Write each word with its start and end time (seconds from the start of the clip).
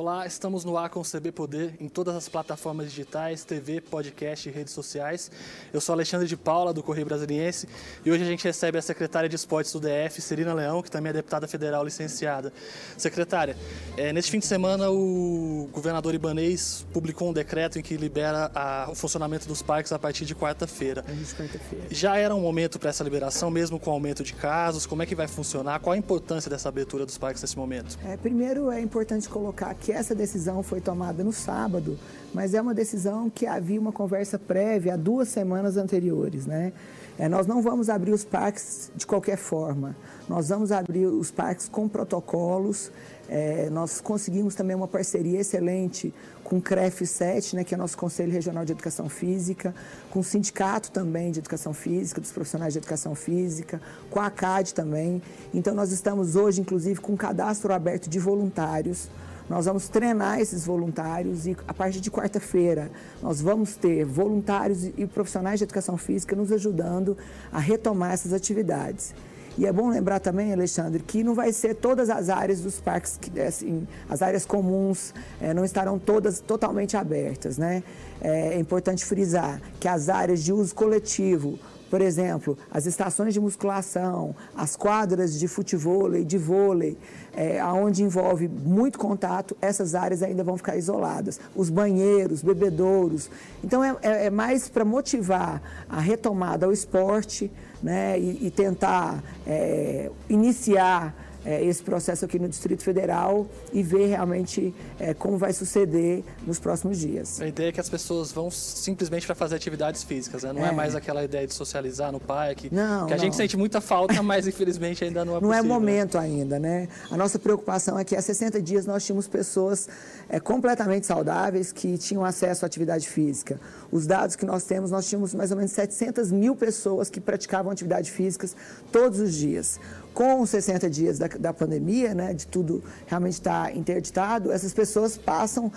Olá, 0.00 0.26
estamos 0.26 0.64
no 0.64 0.78
ar 0.78 0.88
com 0.88 1.00
o 1.00 1.04
CB 1.04 1.30
Poder 1.30 1.74
em 1.78 1.86
todas 1.86 2.16
as 2.16 2.26
plataformas 2.26 2.88
digitais, 2.88 3.44
TV, 3.44 3.82
podcast 3.82 4.48
e 4.48 4.50
redes 4.50 4.72
sociais. 4.72 5.30
Eu 5.74 5.78
sou 5.78 5.92
Alexandre 5.92 6.26
de 6.26 6.38
Paula, 6.38 6.72
do 6.72 6.82
Correio 6.82 7.04
Brasiliense, 7.04 7.68
e 8.02 8.10
hoje 8.10 8.22
a 8.22 8.26
gente 8.26 8.42
recebe 8.42 8.78
a 8.78 8.82
secretária 8.82 9.28
de 9.28 9.36
Esportes 9.36 9.70
do 9.74 9.78
DF, 9.78 10.22
Serina 10.22 10.54
Leão, 10.54 10.80
que 10.80 10.90
também 10.90 11.10
é 11.10 11.12
deputada 11.12 11.46
federal 11.46 11.84
licenciada. 11.84 12.50
Secretária, 12.96 13.54
é, 13.94 14.10
neste 14.10 14.30
fim 14.30 14.38
de 14.38 14.46
semana 14.46 14.90
o 14.90 15.68
governador 15.70 16.14
Ibanês 16.14 16.86
publicou 16.94 17.28
um 17.28 17.32
decreto 17.34 17.78
em 17.78 17.82
que 17.82 17.98
libera 17.98 18.50
a, 18.54 18.88
o 18.90 18.94
funcionamento 18.94 19.46
dos 19.46 19.60
parques 19.60 19.92
a 19.92 19.98
partir 19.98 20.24
de 20.24 20.34
quarta-feira. 20.34 21.02
quarta-feira. 21.02 21.84
Já 21.90 22.16
era 22.16 22.34
um 22.34 22.40
momento 22.40 22.78
para 22.78 22.88
essa 22.88 23.04
liberação, 23.04 23.50
mesmo 23.50 23.78
com 23.78 23.90
o 23.90 23.92
aumento 23.92 24.24
de 24.24 24.32
casos? 24.32 24.86
Como 24.86 25.02
é 25.02 25.04
que 25.04 25.14
vai 25.14 25.28
funcionar? 25.28 25.78
Qual 25.80 25.92
a 25.92 25.98
importância 25.98 26.48
dessa 26.48 26.70
abertura 26.70 27.04
dos 27.04 27.18
parques 27.18 27.42
nesse 27.42 27.58
momento? 27.58 27.98
É, 28.02 28.16
primeiro 28.16 28.70
é 28.70 28.80
importante 28.80 29.28
colocar 29.28 29.74
que 29.74 29.89
essa 29.90 30.14
decisão 30.14 30.62
foi 30.62 30.80
tomada 30.80 31.22
no 31.22 31.32
sábado, 31.32 31.98
mas 32.32 32.54
é 32.54 32.60
uma 32.60 32.74
decisão 32.74 33.30
que 33.30 33.46
havia 33.46 33.80
uma 33.80 33.92
conversa 33.92 34.38
prévia 34.38 34.94
há 34.94 34.96
duas 34.96 35.28
semanas 35.28 35.76
anteriores, 35.76 36.46
né? 36.46 36.72
É, 37.20 37.28
nós 37.28 37.46
não 37.46 37.60
vamos 37.60 37.90
abrir 37.90 38.12
os 38.12 38.24
parques 38.24 38.90
de 38.96 39.06
qualquer 39.06 39.36
forma. 39.36 39.94
Nós 40.26 40.48
vamos 40.48 40.72
abrir 40.72 41.04
os 41.04 41.30
parques 41.30 41.68
com 41.68 41.86
protocolos. 41.86 42.90
É, 43.28 43.68
nós 43.68 44.00
conseguimos 44.00 44.54
também 44.54 44.74
uma 44.74 44.88
parceria 44.88 45.38
excelente 45.38 46.14
com 46.42 46.56
o 46.56 46.62
CREF 46.62 47.06
7, 47.06 47.56
né, 47.56 47.62
que 47.62 47.74
é 47.74 47.76
nosso 47.76 47.98
Conselho 47.98 48.32
Regional 48.32 48.64
de 48.64 48.72
Educação 48.72 49.08
Física, 49.10 49.74
com 50.10 50.20
o 50.20 50.24
Sindicato 50.24 50.90
também 50.90 51.30
de 51.30 51.40
Educação 51.40 51.74
Física, 51.74 52.22
dos 52.22 52.32
profissionais 52.32 52.72
de 52.72 52.78
Educação 52.78 53.14
Física, 53.14 53.82
com 54.08 54.18
a 54.18 54.26
ACAD 54.26 54.72
também. 54.72 55.22
Então, 55.52 55.74
nós 55.74 55.92
estamos 55.92 56.36
hoje, 56.36 56.62
inclusive, 56.62 57.00
com 57.00 57.12
um 57.12 57.16
cadastro 57.16 57.72
aberto 57.74 58.08
de 58.08 58.18
voluntários 58.18 59.10
nós 59.50 59.66
vamos 59.66 59.88
treinar 59.88 60.38
esses 60.38 60.64
voluntários 60.64 61.44
e 61.44 61.56
a 61.66 61.74
partir 61.74 62.00
de 62.00 62.08
quarta-feira 62.08 62.88
nós 63.20 63.40
vamos 63.40 63.74
ter 63.74 64.04
voluntários 64.04 64.84
e 64.96 65.04
profissionais 65.06 65.58
de 65.58 65.64
educação 65.64 65.96
física 65.96 66.36
nos 66.36 66.52
ajudando 66.52 67.18
a 67.52 67.58
retomar 67.58 68.12
essas 68.12 68.32
atividades. 68.32 69.12
E 69.58 69.66
é 69.66 69.72
bom 69.72 69.90
lembrar 69.90 70.20
também, 70.20 70.52
Alexandre, 70.52 71.02
que 71.02 71.24
não 71.24 71.34
vai 71.34 71.52
ser 71.52 71.74
todas 71.74 72.08
as 72.08 72.28
áreas 72.28 72.60
dos 72.60 72.78
parques, 72.80 73.18
assim, 73.44 73.88
as 74.08 74.22
áreas 74.22 74.46
comuns 74.46 75.12
é, 75.40 75.52
não 75.52 75.64
estarão 75.64 75.98
todas 75.98 76.38
totalmente 76.38 76.96
abertas, 76.96 77.58
né? 77.58 77.82
É 78.20 78.56
importante 78.56 79.04
frisar 79.04 79.60
que 79.80 79.88
as 79.88 80.08
áreas 80.08 80.44
de 80.44 80.52
uso 80.52 80.72
coletivo, 80.72 81.58
por 81.90 82.00
exemplo, 82.00 82.56
as 82.70 82.86
estações 82.86 83.34
de 83.34 83.40
musculação, 83.40 84.34
as 84.56 84.76
quadras 84.76 85.38
de 85.38 85.48
futebol 85.48 86.14
e 86.14 86.24
de 86.24 86.38
vôlei, 86.38 86.96
é, 87.34 87.62
onde 87.64 88.04
envolve 88.04 88.46
muito 88.46 88.96
contato, 88.96 89.56
essas 89.60 89.96
áreas 89.96 90.22
ainda 90.22 90.44
vão 90.44 90.56
ficar 90.56 90.76
isoladas. 90.76 91.40
Os 91.54 91.68
banheiros, 91.68 92.42
bebedouros. 92.42 93.28
Então, 93.64 93.82
é, 93.82 93.96
é, 94.02 94.26
é 94.26 94.30
mais 94.30 94.68
para 94.68 94.84
motivar 94.84 95.60
a 95.88 96.00
retomada 96.00 96.64
ao 96.64 96.72
esporte 96.72 97.50
né, 97.82 98.18
e, 98.18 98.46
e 98.46 98.50
tentar 98.52 99.22
é, 99.44 100.10
iniciar 100.28 101.12
é, 101.44 101.64
esse 101.64 101.82
processo 101.82 102.24
aqui 102.24 102.38
no 102.38 102.48
Distrito 102.48 102.82
Federal 102.82 103.46
e 103.72 103.82
ver 103.82 104.06
realmente 104.06 104.74
é, 104.98 105.14
como 105.14 105.38
vai 105.38 105.52
suceder 105.52 106.22
nos 106.46 106.58
próximos 106.58 106.98
dias. 106.98 107.40
A 107.40 107.46
ideia 107.46 107.68
é 107.68 107.72
que 107.72 107.80
as 107.80 107.88
pessoas 107.88 108.32
vão 108.32 108.50
simplesmente 108.50 109.26
para 109.26 109.34
fazer 109.34 109.56
atividades 109.56 110.02
físicas, 110.02 110.42
né? 110.42 110.52
não 110.52 110.64
é. 110.64 110.68
é. 110.68 110.72
mais 110.72 110.94
aquela 110.94 111.24
ideia 111.24 111.46
de 111.46 111.54
socializar 111.54 112.12
no 112.12 112.20
parque, 112.20 112.68
não, 112.72 113.06
que 113.06 113.12
a 113.12 113.16
não. 113.16 113.22
gente 113.22 113.36
sente 113.36 113.56
muita 113.56 113.80
falta, 113.80 114.20
mas 114.22 114.46
infelizmente 114.46 115.04
ainda 115.04 115.24
não 115.24 115.36
é 115.36 115.40
não 115.40 115.48
possível. 115.48 115.64
Não 115.64 115.76
é 115.76 115.78
momento 115.78 116.18
ainda, 116.18 116.58
né? 116.58 116.88
A 117.10 117.16
nossa 117.16 117.38
preocupação 117.38 117.98
é 117.98 118.04
que 118.04 118.14
há 118.14 118.22
60 118.22 118.60
dias 118.60 118.86
nós 118.86 119.04
tínhamos 119.04 119.26
pessoas 119.28 119.88
é, 120.28 120.38
completamente 120.38 121.06
saudáveis 121.06 121.72
que 121.72 121.98
tinham 121.98 122.24
acesso 122.24 122.64
à 122.64 122.66
atividade 122.66 123.08
física. 123.08 123.60
Os 123.90 124.06
dados 124.06 124.36
que 124.36 124.44
nós 124.44 124.64
temos, 124.64 124.90
nós 124.90 125.08
tínhamos 125.08 125.34
mais 125.34 125.50
ou 125.50 125.56
menos 125.56 125.72
700 125.72 126.30
mil 126.30 126.54
pessoas 126.54 127.10
que 127.10 127.20
praticavam 127.20 127.72
atividade 127.72 128.10
físicas 128.10 128.54
todos 128.92 129.20
os 129.20 129.34
dias 129.34 129.80
com 130.14 130.40
os 130.40 130.50
60 130.50 130.90
dias 130.90 131.18
da, 131.18 131.28
da 131.28 131.52
pandemia, 131.52 132.14
né, 132.14 132.34
de 132.34 132.46
tudo 132.46 132.82
realmente 133.06 133.34
estar 133.34 133.66
tá 133.66 133.72
interditado, 133.72 134.52
essas 134.52 134.72
pessoas 134.72 135.16
passam 135.16 135.70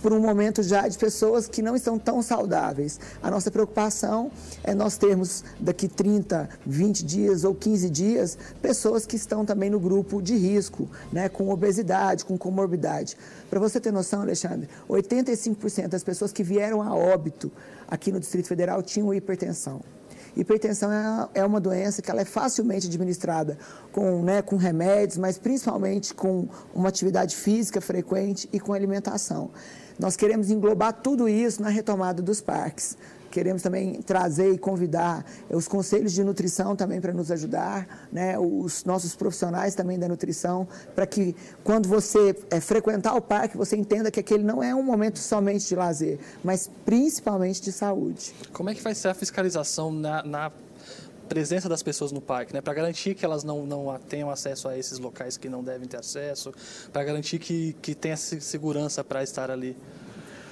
por 0.00 0.12
um 0.12 0.20
momento 0.20 0.62
já 0.62 0.88
de 0.88 0.96
pessoas 0.98 1.46
que 1.46 1.62
não 1.62 1.76
estão 1.76 1.98
tão 1.98 2.22
saudáveis. 2.22 2.98
A 3.22 3.30
nossa 3.30 3.50
preocupação 3.50 4.30
é 4.64 4.74
nós 4.74 4.96
termos 4.96 5.44
daqui 5.58 5.88
30, 5.88 6.48
20 6.66 7.04
dias 7.04 7.44
ou 7.44 7.54
15 7.54 7.90
dias 7.90 8.38
pessoas 8.62 9.06
que 9.06 9.16
estão 9.16 9.44
também 9.44 9.70
no 9.70 9.78
grupo 9.78 10.22
de 10.22 10.36
risco, 10.36 10.88
né, 11.12 11.28
com 11.28 11.50
obesidade, 11.50 12.24
com 12.24 12.38
comorbidade. 12.38 13.16
Para 13.48 13.60
você 13.60 13.80
ter 13.80 13.92
noção, 13.92 14.22
Alexandre, 14.22 14.68
85% 14.88 15.88
das 15.88 16.02
pessoas 16.02 16.32
que 16.32 16.42
vieram 16.42 16.82
a 16.82 16.94
óbito 16.94 17.52
aqui 17.86 18.10
no 18.10 18.20
Distrito 18.20 18.46
Federal 18.48 18.82
tinham 18.82 19.12
hipertensão. 19.12 19.80
Hipertensão 20.36 20.90
é, 20.92 21.40
é 21.40 21.44
uma 21.44 21.60
doença 21.60 22.00
que 22.00 22.10
ela 22.10 22.20
é 22.20 22.24
facilmente 22.24 22.86
administrada 22.86 23.58
com, 23.92 24.22
né, 24.22 24.42
com 24.42 24.56
remédios, 24.56 25.18
mas 25.18 25.38
principalmente 25.38 26.14
com 26.14 26.48
uma 26.74 26.88
atividade 26.88 27.36
física 27.36 27.80
frequente 27.80 28.48
e 28.52 28.60
com 28.60 28.72
alimentação. 28.72 29.50
Nós 29.98 30.16
queremos 30.16 30.50
englobar 30.50 30.92
tudo 30.92 31.28
isso 31.28 31.62
na 31.62 31.68
retomada 31.68 32.22
dos 32.22 32.40
parques. 32.40 32.96
Queremos 33.30 33.62
também 33.62 34.02
trazer 34.02 34.52
e 34.52 34.58
convidar 34.58 35.24
os 35.48 35.68
conselhos 35.68 36.12
de 36.12 36.24
nutrição 36.24 36.74
também 36.74 37.00
para 37.00 37.12
nos 37.12 37.30
ajudar, 37.30 38.08
né? 38.12 38.38
os 38.38 38.84
nossos 38.84 39.14
profissionais 39.14 39.74
também 39.74 39.98
da 39.98 40.08
nutrição, 40.08 40.66
para 40.94 41.06
que 41.06 41.34
quando 41.62 41.88
você 41.88 42.36
é, 42.50 42.60
frequentar 42.60 43.14
o 43.14 43.20
parque, 43.20 43.56
você 43.56 43.76
entenda 43.76 44.10
que 44.10 44.20
aquele 44.20 44.42
não 44.42 44.62
é 44.62 44.74
um 44.74 44.82
momento 44.82 45.18
somente 45.18 45.66
de 45.66 45.76
lazer, 45.76 46.18
mas 46.42 46.70
principalmente 46.84 47.62
de 47.62 47.72
saúde. 47.72 48.34
Como 48.52 48.70
é 48.70 48.74
que 48.74 48.82
vai 48.82 48.94
ser 48.94 49.08
a 49.08 49.14
fiscalização 49.14 49.92
na, 49.92 50.22
na 50.22 50.52
presença 51.30 51.68
das 51.68 51.80
pessoas 51.80 52.10
no 52.10 52.20
parque, 52.20 52.52
né? 52.52 52.60
para 52.60 52.74
garantir 52.74 53.14
que 53.14 53.24
elas 53.24 53.44
não, 53.44 53.64
não 53.64 53.96
tenham 54.08 54.28
acesso 54.28 54.66
a 54.66 54.76
esses 54.76 54.98
locais 54.98 55.36
que 55.36 55.48
não 55.48 55.62
devem 55.62 55.86
ter 55.86 55.96
acesso, 55.96 56.52
para 56.92 57.04
garantir 57.04 57.38
que, 57.38 57.76
que 57.80 57.94
tenha 57.94 58.16
segurança 58.16 59.04
para 59.04 59.22
estar 59.22 59.48
ali? 59.48 59.76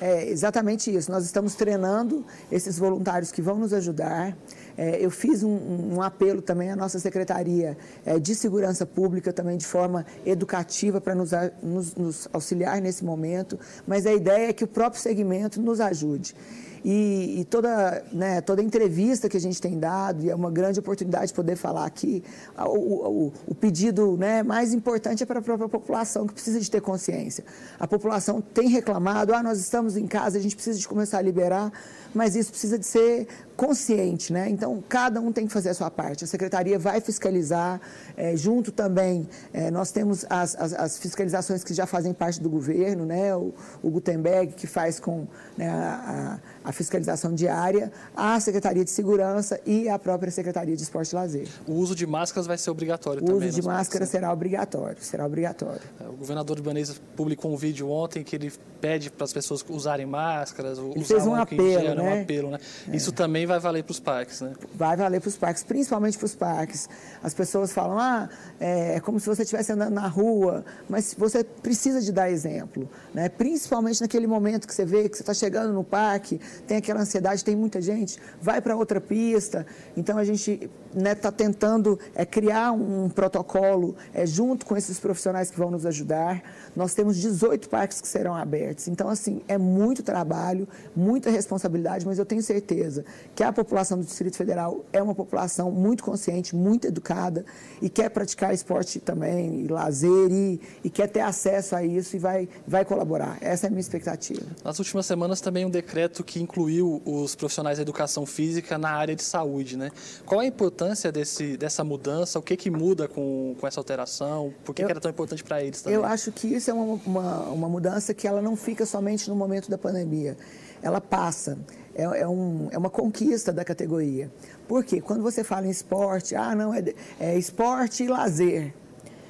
É 0.01 0.29
exatamente 0.29 0.95
isso. 0.95 1.11
Nós 1.11 1.25
estamos 1.25 1.55
treinando 1.55 2.25
esses 2.53 2.79
voluntários 2.79 3.33
que 3.33 3.43
vão 3.43 3.59
nos 3.59 3.73
ajudar. 3.73 4.37
É, 4.77 5.05
eu 5.05 5.11
fiz 5.11 5.43
um, 5.43 5.95
um, 5.95 6.03
apelo 6.03 6.41
também 6.41 6.71
à 6.71 6.77
nossa 6.77 7.01
Secretaria 7.01 7.77
é, 8.07 8.17
de 8.19 8.35
Segurança 8.35 8.87
Pública, 8.87 9.33
também 9.33 9.57
de 9.57 9.67
forma 9.67 10.07
educativa, 10.25 11.01
para 11.01 11.17
nos, 11.17 11.31
nos, 11.61 11.95
nos 11.97 12.29
auxiliar 12.33 12.81
nesse 12.81 13.05
momento. 13.05 13.59
Mas 13.87 14.07
a 14.07 14.13
ideia 14.13 14.51
é 14.51 14.53
que 14.53 14.63
o 14.63 14.69
próprio 14.69 15.03
segmento 15.03 15.61
nos 15.61 15.81
ajude. 15.81 16.35
E, 16.85 17.41
e, 17.41 17.45
toda, 17.45 18.05
né, 18.13 18.41
toda 18.41 18.63
entrevista 18.63 19.29
que 19.29 19.37
a 19.37 19.41
gente 19.41 19.61
tem 19.61 19.79
dado, 19.79 20.25
e 20.25 20.31
é 20.31 20.35
uma 20.35 20.51
grande 20.51 20.81
oportunidade 20.81 21.33
poder 21.33 21.57
falar 21.57 21.85
aqui, 21.85 22.23
o, 22.57 23.27
o, 23.27 23.33
o 23.47 23.55
pedido 23.55 24.17
né, 24.17 24.43
mais 24.43 24.73
importante 24.73 25.23
é 25.23 25.27
para 25.27 25.41
a 25.41 25.43
própria 25.43 25.69
população, 25.69 26.27
que 26.27 26.33
precisa 26.33 26.61
de 26.61 26.71
ter 26.71 26.81
consciência. 26.81 27.45
A 27.79 27.87
população 27.87 28.41
tem 28.41 28.69
reclamado, 28.69 29.35
ah, 29.35 29.43
nós 29.43 29.59
estamos 29.59 29.97
em 29.97 30.07
casa, 30.07 30.39
a 30.39 30.41
gente 30.41 30.55
precisa 30.55 30.79
de 30.79 30.87
começar 30.87 31.19
a 31.19 31.23
liberar, 31.23 31.73
mas 32.15 32.37
isso 32.37 32.51
precisa 32.51 32.79
de 32.79 32.87
ser 32.87 33.29
consciente, 33.59 34.33
né? 34.33 34.49
Então, 34.49 34.81
cada 34.89 35.21
um 35.21 35.33
tem 35.33 35.45
que 35.45 35.53
fazer 35.53 35.71
a 35.71 35.75
sua 35.75 35.91
parte. 35.91 36.23
A 36.23 36.29
secretaria 36.29 36.79
vai 36.79 37.01
fiscalizar, 37.01 37.81
é, 38.17 38.37
junto 38.37 38.71
também, 38.71 39.29
é, 39.53 39.69
nós 39.69 39.91
temos 39.91 40.25
as, 40.31 40.55
as, 40.55 40.73
as, 40.73 40.99
fiscalizações 40.99 41.65
que 41.65 41.75
já 41.75 41.85
fazem 41.85 42.15
parte 42.15 42.41
do 42.41 42.49
governo, 42.49 43.05
né? 43.05 43.35
O, 43.35 43.53
o 43.83 43.91
Gutenberg, 43.91 44.53
que 44.53 44.69
faz 44.69 45.01
com 45.01 45.27
né, 45.57 45.69
a, 45.69 46.39
a, 46.65 46.71
fiscalização 46.71 47.35
diária, 47.35 47.91
a 48.17 48.39
Secretaria 48.39 48.85
de 48.85 48.93
Segurança 48.93 49.61
e 49.67 49.89
a 49.89 49.99
própria 49.99 50.31
Secretaria 50.31 50.77
de 50.77 50.83
Esporte 50.85 51.11
e 51.11 51.15
Lazer. 51.17 51.49
O 51.67 51.73
uso 51.73 51.97
de 51.97 52.07
máscaras 52.07 52.47
vai 52.47 52.57
ser 52.57 52.71
obrigatório 52.71 53.25
o 53.25 53.27
também? 53.27 53.43
O 53.43 53.49
uso 53.49 53.61
de 53.61 53.67
máscara 53.67 54.05
né? 54.05 54.11
será 54.11 54.33
obrigatório, 54.33 55.03
será 55.03 55.27
obrigatório. 55.27 55.83
É, 56.01 56.09
o 56.09 56.13
governador 56.13 56.57
Ibanez 56.59 57.01
publicou 57.17 57.53
um 57.53 57.57
vídeo 57.57 57.91
ontem 57.91 58.23
que 58.23 58.37
ele 58.37 58.53
pede 58.81 59.11
para 59.11 59.25
as 59.25 59.33
pessoas 59.33 59.65
usarem 59.69 60.07
máscaras, 60.07 60.79
ele 60.79 61.05
fez 61.05 61.27
um 61.27 61.35
apelo, 61.35 61.73
gel, 61.73 61.95
né? 61.97 62.03
um 62.03 62.23
apelo, 62.23 62.51
né? 62.51 62.59
É. 62.89 62.97
Isso 62.97 63.11
também 63.11 63.48
vai 63.49 63.59
valer 63.59 63.83
para 63.83 63.91
os 63.91 63.99
parques, 63.99 64.41
né? 64.41 64.53
Vai 64.75 64.97
valer 64.97 65.21
para 65.21 65.29
os 65.29 65.37
parques, 65.37 65.65
principalmente 65.65 66.17
para 66.17 66.27
os 66.27 66.35
parques. 66.35 66.89
As 67.23 67.35
pessoas 67.35 67.73
falam, 67.73 67.99
ah, 67.99 68.29
é, 68.61 68.97
é 68.97 69.01
como 69.01 69.19
se 69.19 69.27
você 69.27 69.43
estivesse 69.43 69.73
andando 69.73 69.95
na 69.95 70.07
rua, 70.07 70.65
mas 70.89 71.15
você 71.19 71.43
precisa 71.43 72.01
de 72.01 72.13
dar 72.13 72.31
exemplo, 72.31 72.89
né? 73.13 73.29
Principalmente 73.29 74.01
naquele 74.01 74.27
momento 74.27 74.69
que 74.69 74.75
você 74.75 74.85
vê 74.85 75.09
que 75.09 75.17
você 75.17 75.23
está 75.23 75.35
chegando 75.35 75.73
no 75.73 75.83
parque, 75.83 76.41
tem 76.67 76.77
aquela 76.77 77.01
ansiedade, 77.01 77.45
tem 77.45 77.57
muita 77.57 77.81
gente, 77.81 78.21
vai 78.41 78.61
para 78.61 78.77
outra 78.77 79.01
pista. 79.01 79.67
Então 79.97 80.19
a 80.19 80.25
gente 80.25 80.71
está 80.89 81.01
né, 81.01 81.15
tá 81.15 81.33
tentando 81.33 81.99
é, 82.15 82.25
criar 82.25 82.73
um 82.73 83.09
protocolo 83.09 83.97
é, 84.13 84.27
junto 84.27 84.65
com 84.65 84.77
esses 84.77 84.99
profissionais 84.99 85.51
que 85.51 85.59
vão 85.59 85.71
nos 85.71 85.85
ajudar. 85.87 86.43
Nós 86.77 86.95
temos 86.95 87.17
18 87.17 87.69
parques 87.69 88.01
que 88.01 88.09
serão 88.09 88.35
abertos. 88.35 88.89
Então, 88.89 89.09
assim, 89.09 89.41
é 89.49 89.59
muito 89.59 90.03
trabalho, 90.03 90.69
muita 90.95 91.31
responsabilidade, 91.31 92.07
mas 92.07 92.19
eu 92.19 92.25
tenho 92.25 92.43
certeza 92.43 93.05
que 93.39 93.45
a 93.45 93.53
população 93.53 93.97
do 93.97 94.05
Distrito 94.05 94.37
Federal 94.37 94.85
é 94.93 95.01
uma 95.01 95.15
população 95.15 95.71
muito 95.71 96.03
consciente, 96.03 96.57
muito 96.57 96.89
educada 96.89 97.45
e 97.81 97.89
quer 97.89 98.09
praticar 98.11 98.53
esporte 98.53 98.99
também, 98.99 99.61
e 99.61 99.69
lazer 99.69 100.29
e, 100.29 100.61
e 100.83 100.91
quer 100.91 101.07
ter 101.07 101.21
acesso 101.21 101.77
a 101.77 101.85
isso 101.85 102.17
e 102.17 102.19
vai, 102.19 102.49
vai 102.67 102.85
colaborar. 102.85 103.39
Essa 103.41 103.67
é 103.67 103.69
a 103.69 103.71
minha 103.71 103.81
expectativa. 103.81 104.43
Nas 104.65 104.81
últimas 104.81 105.07
semanas 105.07 105.41
também 105.41 105.65
um 105.65 105.71
decreto 105.71 106.25
que 106.25 106.43
incluiu 106.43 107.01
os 107.05 107.37
profissionais 107.37 107.79
da 107.79 107.83
educação 107.83 108.27
física 108.27 108.77
na 108.77 108.91
área 108.91 109.15
de 109.15 109.23
saúde, 109.23 109.77
né? 109.77 109.93
Qual 110.27 110.41
a 110.41 110.45
importância 110.45 111.13
desse, 111.13 111.57
dessa 111.57 111.85
mudança? 111.85 112.41
O 112.41 112.43
que, 112.43 112.57
que 112.57 112.73
muda 112.73 113.07
com, 113.07 113.55
com 113.61 113.69
essa 113.69 113.79
alteração? 113.79 114.53
Por 114.65 114.75
que, 114.75 114.83
eu, 114.83 114.87
que 114.87 114.91
era 114.91 115.01
tão 115.01 115.13
importante 115.13 115.45
para 115.45 115.63
eles 115.63 115.81
também? 115.81 115.95
Eu 115.97 116.05
acho 116.05 116.33
que 116.33 116.49
isso 116.49 116.73
é 116.73 116.75
uma, 116.75 117.01
uma, 117.07 117.41
uma 117.51 117.69
mudança 117.69 118.13
que 118.13 118.27
ela 118.27 118.43
não 118.43 118.57
fica 118.57 118.85
somente 118.85 119.31
no 119.31 119.37
momento 119.37 119.71
da 119.71 119.79
pandemia. 119.79 120.37
Ela 120.83 121.01
passa. 121.01 121.57
É, 121.99 122.21
é, 122.21 122.29
um, 122.29 122.69
é 122.71 122.79
uma 122.79 122.89
conquista 122.89 123.53
da 123.53 123.65
categoria. 123.65 124.31
Porque 124.69 125.01
quando 125.01 125.21
você 125.21 125.43
fala 125.43 125.67
em 125.67 125.71
esporte, 125.71 126.37
ah, 126.37 126.55
não, 126.55 126.73
é, 126.73 126.85
é 127.19 127.37
esporte 127.37 128.05
e 128.05 128.07
lazer. 128.07 128.73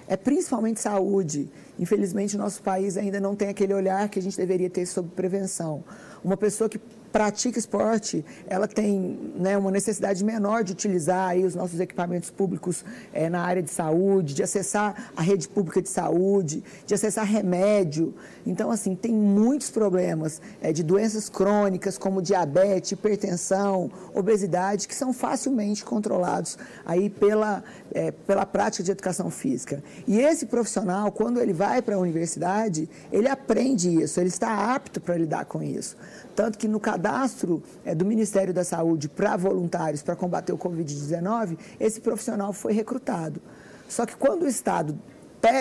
É 0.07 0.19
principalmente 0.19 0.79
saúde. 0.79 1.51
Infelizmente, 1.79 2.37
o 2.37 2.39
nosso 2.39 2.63
país 2.63 2.99
ainda 2.99 3.19
não 3.19 3.35
tem 3.35 3.49
aquele 3.49 3.73
olhar 3.73 4.07
que 4.11 4.19
a 4.19 4.23
gente 4.23 4.37
deveria 4.37 4.69
ter 4.69 4.85
sobre 4.85 5.11
prevenção. 5.13 5.83
Uma 6.23 6.37
pessoa 6.37 6.69
que 6.69 6.79
pratica 7.13 7.59
esporte, 7.59 8.25
ela 8.47 8.69
tem 8.69 9.19
né, 9.35 9.57
uma 9.57 9.71
necessidade 9.71 10.25
menor 10.25 10.63
de 10.63 10.73
utilizar 10.73 11.31
aí 11.31 11.45
os 11.45 11.55
nossos 11.55 11.81
equipamentos 11.81 12.31
públicos 12.31 12.85
é, 13.13 13.29
na 13.29 13.43
área 13.43 13.63
de 13.63 13.71
saúde, 13.71 14.35
de 14.35 14.43
acessar 14.43 15.11
a 15.17 15.23
rede 15.23 15.49
pública 15.49 15.81
de 15.81 15.89
saúde, 15.89 16.63
de 16.87 16.95
acessar 16.95 17.25
remédio. 17.25 18.15
Então, 18.47 18.71
assim, 18.71 18.95
tem 18.95 19.13
muitos 19.13 19.71
problemas 19.71 20.41
é, 20.61 20.73
de 20.73 20.83
doenças 20.83 21.29
crônicas, 21.29 21.99
como 21.99 22.23
diabetes, 22.23 22.93
hipertensão, 22.93 23.91
obesidade, 24.15 24.87
que 24.87 24.95
são 24.95 25.13
facilmente 25.13 25.85
controlados 25.85 26.59
aí 26.85 27.09
pela, 27.09 27.63
é, 27.93 28.11
pela 28.11 28.45
prática 28.47 28.83
de 28.83 28.91
educação 28.91 29.31
física. 29.31 29.83
E 30.07 30.19
esse 30.19 30.47
profissional, 30.47 31.11
quando 31.11 31.41
ele 31.41 31.53
vai 31.53 31.83
para 31.83 31.97
a 31.97 31.99
universidade, 31.99 32.89
ele 33.11 33.29
aprende 33.29 34.03
isso, 34.03 34.21
ele 34.21 34.29
está 34.29 34.75
apto 34.75 35.01
para 35.01 35.17
lidar 35.17 35.45
com 35.45 35.63
isso. 35.63 35.97
Tanto 36.35 36.57
que 36.57 36.69
no 36.69 36.79
cadastro 36.99 37.63
é, 37.85 37.95
do 37.95 38.05
Ministério 38.05 38.53
da 38.53 38.65
Saúde 38.65 39.09
para 39.09 39.37
voluntários 39.37 40.03
para 40.03 40.17
combater 40.17 40.53
o 40.53 40.59
Covid-19, 40.59 41.57
esse 41.79 42.01
profissional 42.01 42.53
foi 42.53 42.73
recrutado. 42.73 43.41
Só 43.89 44.05
que 44.05 44.17
quando 44.17 44.43
o 44.43 44.49
Estado 44.49 44.99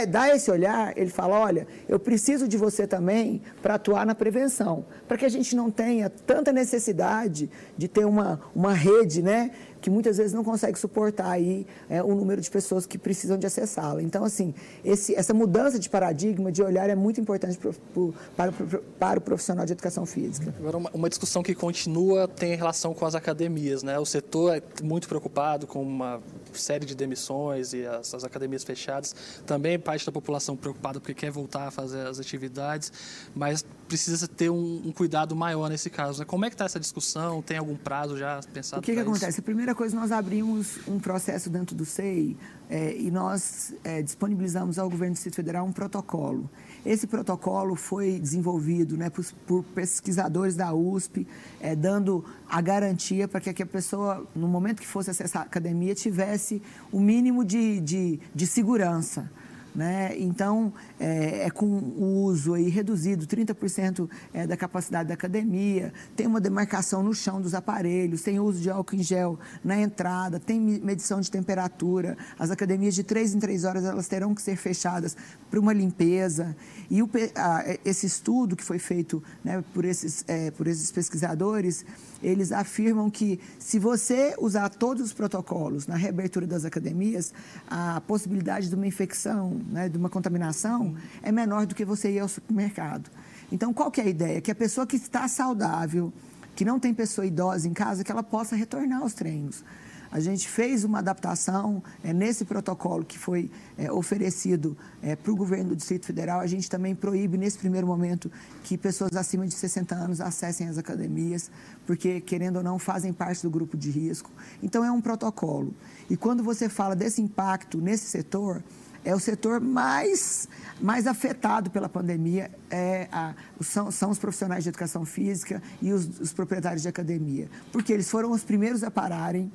dá 0.10 0.36
esse 0.36 0.50
olhar, 0.50 0.98
ele 0.98 1.12
fala: 1.12 1.40
olha, 1.40 1.68
eu 1.88 2.00
preciso 2.00 2.48
de 2.48 2.58
você 2.58 2.88
também 2.88 3.42
para 3.62 3.76
atuar 3.76 4.06
na 4.06 4.16
prevenção, 4.16 4.84
para 5.08 5.18
que 5.18 5.26
a 5.26 5.30
gente 5.30 5.56
não 5.56 5.70
tenha 5.70 6.10
tanta 6.10 6.52
necessidade 6.52 7.50
de 7.78 7.88
ter 7.88 8.06
uma, 8.06 8.42
uma 8.56 8.74
rede 8.74 9.22
né, 9.22 9.52
que 9.82 9.90
muitas 9.90 10.18
vezes 10.18 10.34
não 10.34 10.44
consegue 10.44 10.78
suportar 10.78 11.30
aí 11.30 11.66
é, 11.90 12.02
o 12.02 12.14
número 12.16 12.42
de 12.42 12.50
pessoas 12.50 12.86
que 12.86 12.98
precisam 12.98 13.38
de 13.38 13.46
acessá-la. 13.46 14.02
Então, 14.02 14.24
assim, 14.24 14.54
esse, 14.84 15.16
essa 15.16 15.34
mudança 15.34 15.80
de 15.80 15.90
paradigma, 15.90 16.52
de 16.52 16.62
olhar, 16.62 16.90
é 16.90 16.96
muito 16.96 17.20
importante 17.20 17.58
pro, 17.58 17.74
pro, 17.94 18.14
para, 18.36 18.52
pro, 18.52 18.80
para 19.00 19.20
o 19.20 19.22
profissional 19.22 19.66
de 19.66 19.74
educação 19.74 20.06
física. 20.06 20.54
Agora, 20.60 20.78
uma, 20.78 20.90
uma, 20.94 21.10
discussão 21.10 21.42
que 21.42 21.56
continua 21.56 22.28
tem 22.28 22.56
relação 22.56 22.94
com 22.94 23.06
as 23.06 23.16
academias, 23.16 23.84
né? 23.84 23.98
O 24.00 24.06
setor 24.06 24.58
é 24.58 24.62
muito 24.84 25.08
preocupado 25.08 25.68
com 25.68 25.82
uma 25.82 26.22
série 26.54 26.86
de 26.86 26.96
demissões 26.96 27.74
e 27.74 27.86
as, 27.86 28.14
as 28.14 28.24
academias 28.24 28.64
fechadas. 28.64 29.16
Também 29.46 29.78
parte 29.80 30.06
da 30.06 30.12
população 30.12 30.56
preocupada 30.56 31.00
porque 31.00 31.14
quer 31.14 31.32
voltar 31.32 31.68
a 31.68 31.72
fazer 31.72 32.08
as 32.08 32.20
atividades, 32.20 32.92
mas 33.36 33.66
precisa 33.88 34.28
ter 34.28 34.50
um, 34.50 34.82
um 34.86 34.92
cuidado 34.92 35.36
maior 35.36 35.70
nesse 35.70 35.90
caso. 35.90 36.20
Né? 36.20 36.26
Como 36.26 36.46
é 36.46 36.50
que 36.50 36.56
está 36.56 36.66
essa 36.66 36.80
discussão? 36.80 37.42
Tem 37.42 37.58
algum 37.58 37.76
prazo 37.76 38.18
já 38.18 38.40
pensado? 38.54 38.82
O 38.82 38.84
que, 38.84 38.94
que 38.94 39.00
acontece? 39.00 39.40
A 39.40 39.44
primeira 39.68 39.76
coisa, 39.76 39.98
nós 39.98 40.14
abrimos 40.14 40.80
um 40.88 40.98
processo 40.98 41.50
dentro 41.50 41.76
do 41.76 41.84
SEI 41.84 42.38
é, 42.70 42.96
e 42.96 43.12
nós 43.12 43.74
é, 43.84 44.02
disponibilizamos 44.02 44.80
ao 44.80 44.90
governo 44.90 45.12
do 45.12 45.16
Distrito 45.16 45.36
Federal 45.36 45.66
um 45.66 45.74
protocolo. 45.74 46.50
Esse 46.86 47.06
protocolo 47.06 47.76
foi 47.76 48.18
desenvolvido 48.18 48.96
né, 48.96 49.10
por, 49.10 49.26
por, 49.46 49.66
pesquisadores 49.76 50.56
da 50.56 50.74
USP, 50.74 51.28
é, 51.60 51.76
dando 51.76 52.24
a 52.50 52.62
garantia 52.62 53.28
para 53.28 53.42
que, 53.42 53.62
a 53.62 53.66
pessoa, 53.66 54.26
no 54.34 54.48
momento 54.48 54.80
que 54.80 54.88
fosse 54.88 55.10
acessar 55.10 55.42
a 55.42 55.46
academia, 55.46 55.94
tivesse 55.94 56.62
o 56.90 57.02
mínimo 57.02 57.44
de, 57.44 57.82
de, 57.82 58.22
de 58.34 58.48
segurança. 58.48 59.30
Né? 59.78 60.16
Então, 60.18 60.74
é, 61.00 61.46
é, 61.46 61.50
com 61.52 61.68
o 61.68 62.24
uso 62.24 62.56
aí 62.56 62.68
reduzido, 62.68 63.28
30% 63.28 64.10
é, 64.34 64.48
da 64.48 64.58
capacidade 64.58 65.10
da 65.10 65.14
academia, 65.14 65.94
tem 66.16 66.26
uma 66.26 66.42
demarcação 66.42 67.04
no 67.04 67.14
chão 67.14 67.40
dos 67.40 67.54
aparelhos, 67.54 68.24
tem 68.24 68.40
uso 68.40 68.60
de 68.60 68.72
álcool 68.72 68.96
em 68.96 69.04
gel 69.04 69.38
na 69.64 69.80
entrada, 69.80 70.40
tem 70.40 70.60
medição 70.60 71.22
de 71.22 71.30
temperatura. 71.30 72.18
As 72.40 72.50
academias 72.50 72.96
de 72.96 73.04
três 73.04 73.36
em 73.36 73.40
três 73.40 73.66
horas 73.66 73.86
elas 73.86 74.08
terão 74.08 74.34
que 74.34 74.42
ser 74.42 74.56
fechadas 74.56 75.16
para 75.48 75.60
uma 75.60 75.74
limpeza. 75.74 76.56
E 76.90 77.04
o, 77.04 77.10
a, 77.36 77.78
esse 77.86 78.08
estudo 78.08 78.56
que 78.56 78.64
foi 78.64 78.80
feito 78.80 79.22
né, 79.44 79.64
por, 79.76 79.86
esses, 79.86 80.26
é, 80.28 80.50
por 80.50 80.66
esses 80.66 80.92
pesquisadores, 80.92 81.86
eles 82.22 82.52
afirmam 82.52 83.10
que 83.10 83.40
se 83.60 83.78
você 83.80 84.36
usar 84.40 84.70
todos 84.70 85.04
os 85.04 85.14
protocolos 85.14 85.88
na 85.88 85.96
reabertura 85.96 86.48
das 86.48 86.66
academias, 86.66 87.34
a 87.68 88.02
possibilidade 88.02 88.70
de 88.70 88.76
uma 88.76 88.88
infecção, 88.88 89.62
né, 89.70 89.90
de 89.90 89.98
uma 89.98 90.10
contaminação, 90.10 90.96
é 91.22 91.32
menor 91.32 91.66
do 91.66 91.76
que 91.76 91.86
você 91.86 92.12
ir 92.12 92.20
ao 92.20 92.28
supermercado. 92.28 93.10
Então, 93.52 93.74
qual 93.74 93.90
que 93.92 94.02
é 94.02 94.06
a 94.06 94.10
ideia? 94.10 94.42
Que 94.42 94.52
a 94.52 94.56
pessoa 94.56 94.86
que 94.86 94.96
está 94.96 95.28
saudável, 95.28 96.12
que 96.56 96.66
não 96.66 96.80
tem 96.80 96.94
pessoa 96.94 97.26
idosa 97.26 97.68
em 97.68 97.74
casa, 97.74 98.04
que 98.04 98.12
ela 98.12 98.24
possa 98.24 98.56
retornar 98.56 99.02
aos 99.02 99.14
treinos. 99.14 99.64
A 100.12 100.20
gente 100.20 100.48
fez 100.48 100.84
uma 100.84 101.00
adaptação 101.00 101.84
é, 102.04 102.14
nesse 102.14 102.46
protocolo 102.46 103.04
que 103.04 103.18
foi 103.18 103.52
é, 103.78 103.92
oferecido 103.92 104.78
é, 105.02 105.16
para 105.16 105.32
o 105.32 105.36
governo 105.36 105.70
do 105.70 105.76
Distrito 105.76 106.06
Federal. 106.06 106.40
A 106.40 106.48
gente 106.48 106.70
também 106.70 106.96
proíbe, 106.96 107.38
nesse 107.38 107.58
primeiro 107.58 107.88
momento, 107.88 108.32
que 108.64 108.78
pessoas 108.78 109.16
acima 109.16 109.46
de 109.46 109.54
60 109.54 109.96
anos 109.96 110.22
acessem 110.22 110.68
as 110.68 110.78
academias, 110.78 111.52
porque, 111.86 112.22
querendo 112.22 112.58
ou 112.58 112.64
não, 112.64 112.80
fazem 112.80 113.12
parte 113.12 113.44
do 113.44 113.50
grupo 113.50 113.76
de 113.76 113.90
risco. 113.90 114.32
Então, 114.62 114.84
é 114.84 114.92
um 114.92 115.02
protocolo. 115.02 115.74
E 116.10 116.16
quando 116.16 116.44
você 116.44 116.70
fala 116.70 116.96
desse 116.96 117.22
impacto 117.22 117.80
nesse 117.80 118.06
setor, 118.06 118.64
é 119.08 119.16
o 119.16 119.20
setor 119.20 119.62
mais, 119.62 120.50
mais 120.82 121.08
afetado 121.08 121.72
pela 121.72 121.88
pandemia, 121.88 122.52
é 122.70 123.08
a, 123.10 123.34
são, 123.62 123.90
são 123.90 124.10
os 124.10 124.20
profissionais 124.20 124.64
de 124.64 124.70
educação 124.70 125.06
física 125.06 125.64
e 125.82 125.94
os, 125.94 126.20
os 126.20 126.34
proprietários 126.34 126.82
de 126.82 126.90
academia, 126.90 127.50
porque 127.72 127.94
eles 127.94 128.10
foram 128.10 128.32
os 128.32 128.44
primeiros 128.44 128.84
a 128.84 128.92
pararem 128.92 129.50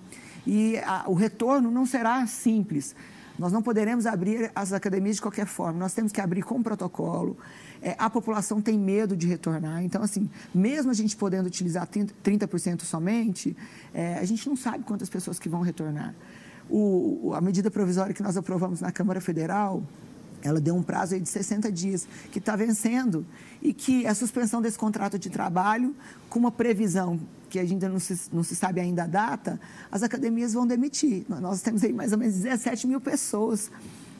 e 0.46 0.78
a, 0.78 1.04
o 1.06 1.14
retorno 1.14 1.70
não 1.70 1.86
será 1.86 2.26
simples. 2.26 2.94
Nós 3.38 3.52
não 3.52 3.62
poderemos 3.62 4.06
abrir 4.06 4.50
as 4.54 4.72
academias 4.72 5.16
de 5.16 5.22
qualquer 5.22 5.46
forma, 5.46 5.78
nós 5.78 5.94
temos 5.94 6.12
que 6.12 6.20
abrir 6.20 6.42
com 6.42 6.62
protocolo. 6.62 7.36
É, 7.80 7.96
a 7.98 8.08
população 8.08 8.60
tem 8.60 8.78
medo 8.78 9.16
de 9.16 9.26
retornar, 9.26 9.82
então, 9.82 10.02
assim, 10.02 10.30
mesmo 10.54 10.90
a 10.90 10.94
gente 10.94 11.16
podendo 11.16 11.46
utilizar 11.46 11.88
30% 11.88 12.82
somente, 12.82 13.56
é, 13.92 14.14
a 14.14 14.24
gente 14.24 14.48
não 14.48 14.54
sabe 14.54 14.84
quantas 14.84 15.08
pessoas 15.08 15.38
que 15.38 15.48
vão 15.48 15.62
retornar. 15.62 16.14
O, 16.70 17.32
a 17.34 17.40
medida 17.40 17.70
provisória 17.70 18.14
que 18.14 18.22
nós 18.22 18.36
aprovamos 18.36 18.80
na 18.80 18.92
Câmara 18.92 19.20
Federal, 19.20 19.82
ela 20.42 20.60
deu 20.60 20.74
um 20.74 20.82
prazo 20.82 21.18
de 21.18 21.28
60 21.28 21.70
dias, 21.70 22.06
que 22.30 22.38
está 22.38 22.56
vencendo, 22.56 23.24
e 23.60 23.72
que 23.72 24.06
a 24.06 24.14
suspensão 24.14 24.60
desse 24.60 24.78
contrato 24.78 25.18
de 25.18 25.30
trabalho, 25.30 25.94
com 26.28 26.38
uma 26.38 26.50
previsão 26.50 27.20
que 27.48 27.58
ainda 27.58 27.88
não 27.88 27.98
se, 27.98 28.18
não 28.32 28.42
se 28.42 28.56
sabe 28.56 28.80
ainda 28.80 29.04
a 29.04 29.06
data, 29.06 29.60
as 29.90 30.02
academias 30.02 30.54
vão 30.54 30.66
demitir. 30.66 31.24
Nós 31.28 31.60
temos 31.60 31.84
aí 31.84 31.92
mais 31.92 32.12
ou 32.12 32.18
menos 32.18 32.36
17 32.36 32.86
mil 32.86 33.00
pessoas 33.00 33.70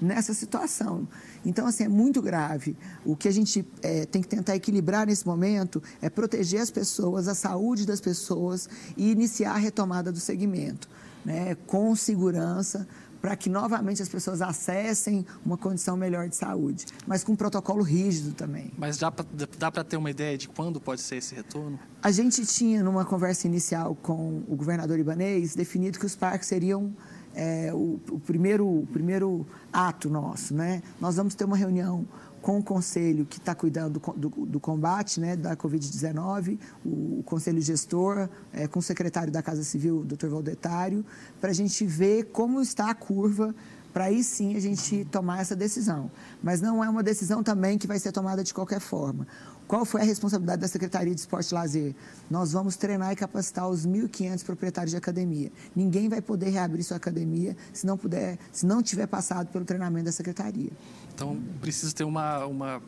nessa 0.03 0.35
situação. 0.35 1.09
Então, 1.47 1.67
assim, 1.67 1.85
é 1.85 1.89
muito 1.89 2.21
grave. 2.21 2.77
O 3.05 3.17
que 3.17 3.29
a 3.29 3.31
gente 3.31 3.65
é, 3.81 4.05
tem 4.05 4.21
que 4.21 4.29
tentar 4.29 4.57
equilibrar 4.57 5.07
nesse 5.07 5.27
momento 5.27 5.83
é 6.03 6.11
proteger 6.11 6.61
as 6.61 6.71
pessoas, 6.71 7.29
a 7.29 7.35
saúde 7.35 7.87
das 7.87 8.01
pessoas 8.01 8.69
e 8.97 9.11
iniciar 9.11 9.53
a 9.53 9.59
retomada 9.59 10.13
do 10.13 10.21
segmento, 10.21 10.89
né, 11.25 11.55
com 11.67 11.95
segurança, 11.95 12.87
para 13.23 13.37
que 13.37 13.49
novamente 13.49 14.03
as 14.03 14.09
pessoas 14.09 14.43
acessem 14.43 15.25
uma 15.47 15.57
condição 15.57 15.97
melhor 15.97 16.29
de 16.29 16.35
saúde, 16.35 16.87
mas 17.07 17.23
com 17.23 17.33
um 17.33 17.37
protocolo 17.37 17.85
rígido 17.85 18.35
também. 18.35 18.73
Mas 18.77 18.99
dá 18.99 19.13
para 19.13 19.85
ter 19.85 19.97
uma 19.97 20.11
ideia 20.11 20.37
de 20.37 20.49
quando 20.49 20.81
pode 20.81 21.01
ser 21.01 21.17
esse 21.17 21.33
retorno? 21.33 21.79
A 22.03 22.11
gente 22.11 22.45
tinha, 22.45 22.83
numa 22.83 23.05
conversa 23.05 23.47
inicial 23.47 23.95
com 23.95 24.43
o 24.49 24.57
governador 24.57 24.99
ibanês, 24.99 25.55
definido 25.55 26.01
que 26.01 26.05
os 26.05 26.17
parques 26.17 26.49
seriam 26.49 26.93
é, 27.33 27.71
o, 27.73 28.01
o, 28.11 28.19
primeiro, 28.19 28.67
o 28.67 28.87
primeiro 28.93 29.47
ato 29.73 30.11
nosso. 30.11 30.53
Né? 30.53 30.83
Nós 31.01 31.15
vamos 31.15 31.37
ter 31.37 31.45
uma 31.45 31.57
reunião 31.57 32.05
com 32.43 32.59
o 32.59 32.63
conselho 32.63 33.25
que 33.25 33.39
está 33.39 33.55
cuidando 33.55 34.01
do, 34.01 34.29
do, 34.29 34.47
do, 34.47 34.61
combate 34.61 35.21
né, 35.21 35.37
da 35.37 35.57
Covid-19, 35.57 36.59
o, 36.85 37.21
o, 37.21 37.23
conselho 37.25 37.61
gestor, 37.63 38.29
é, 38.53 38.67
com 38.67 38.81
o 38.81 38.83
secretário 38.83 39.33
da 39.33 39.41
Casa 39.41 39.63
Civil, 39.63 40.03
doutor 40.05 40.29
Valdetário, 40.29 41.05
para 41.41 41.51
a 41.51 41.55
gente 41.55 41.87
ver 41.87 42.25
como 42.25 42.61
está 42.61 42.91
a 42.91 42.95
curva 42.95 43.55
para 43.93 44.05
aí 44.05 44.25
sim 44.25 44.57
a 44.57 44.61
gente 44.61 45.05
tomar 45.11 45.41
essa 45.41 45.55
decisão. 45.55 46.11
Mas 46.43 46.61
não 46.61 46.83
é 46.83 46.89
uma 46.89 47.03
decisão 47.03 47.43
também 47.43 47.77
que 47.77 47.87
vai 47.87 47.99
ser 47.99 48.11
tomada 48.11 48.43
de 48.43 48.53
qualquer 48.53 48.81
forma. 48.81 49.27
Qual 49.67 49.85
foi 49.85 50.03
a 50.03 50.05
responsabilidade 50.05 50.61
da 50.61 50.69
Secretaria 50.69 51.15
de 51.15 51.21
Esporte 51.21 51.51
e 51.51 51.55
Lazer? 51.55 51.95
Nós 52.31 52.53
vamos 52.53 52.77
treinar 52.77 53.13
e 53.13 53.17
capacitar 53.17 53.69
os 53.69 53.87
1.500 53.87 54.45
proprietários 54.45 54.91
de 54.91 54.97
academia. 54.97 55.51
Ninguém 55.75 56.09
vai 56.09 56.21
poder 56.21 56.51
reabrir 56.51 56.83
sua 56.83 56.97
academia 56.97 57.57
se 57.73 57.87
não 57.87 57.97
puder, 57.97 58.39
se 58.53 58.67
não 58.67 58.83
tiver 58.83 59.07
passado 59.07 59.49
pelo 59.49 59.65
treinamento 59.65 60.07
da 60.07 60.13
Secretaria. 60.13 60.71
Então, 61.15 61.41
precisa 61.61 61.95
ter 61.95 62.05
uma, 62.05 62.45
uma 62.47 62.83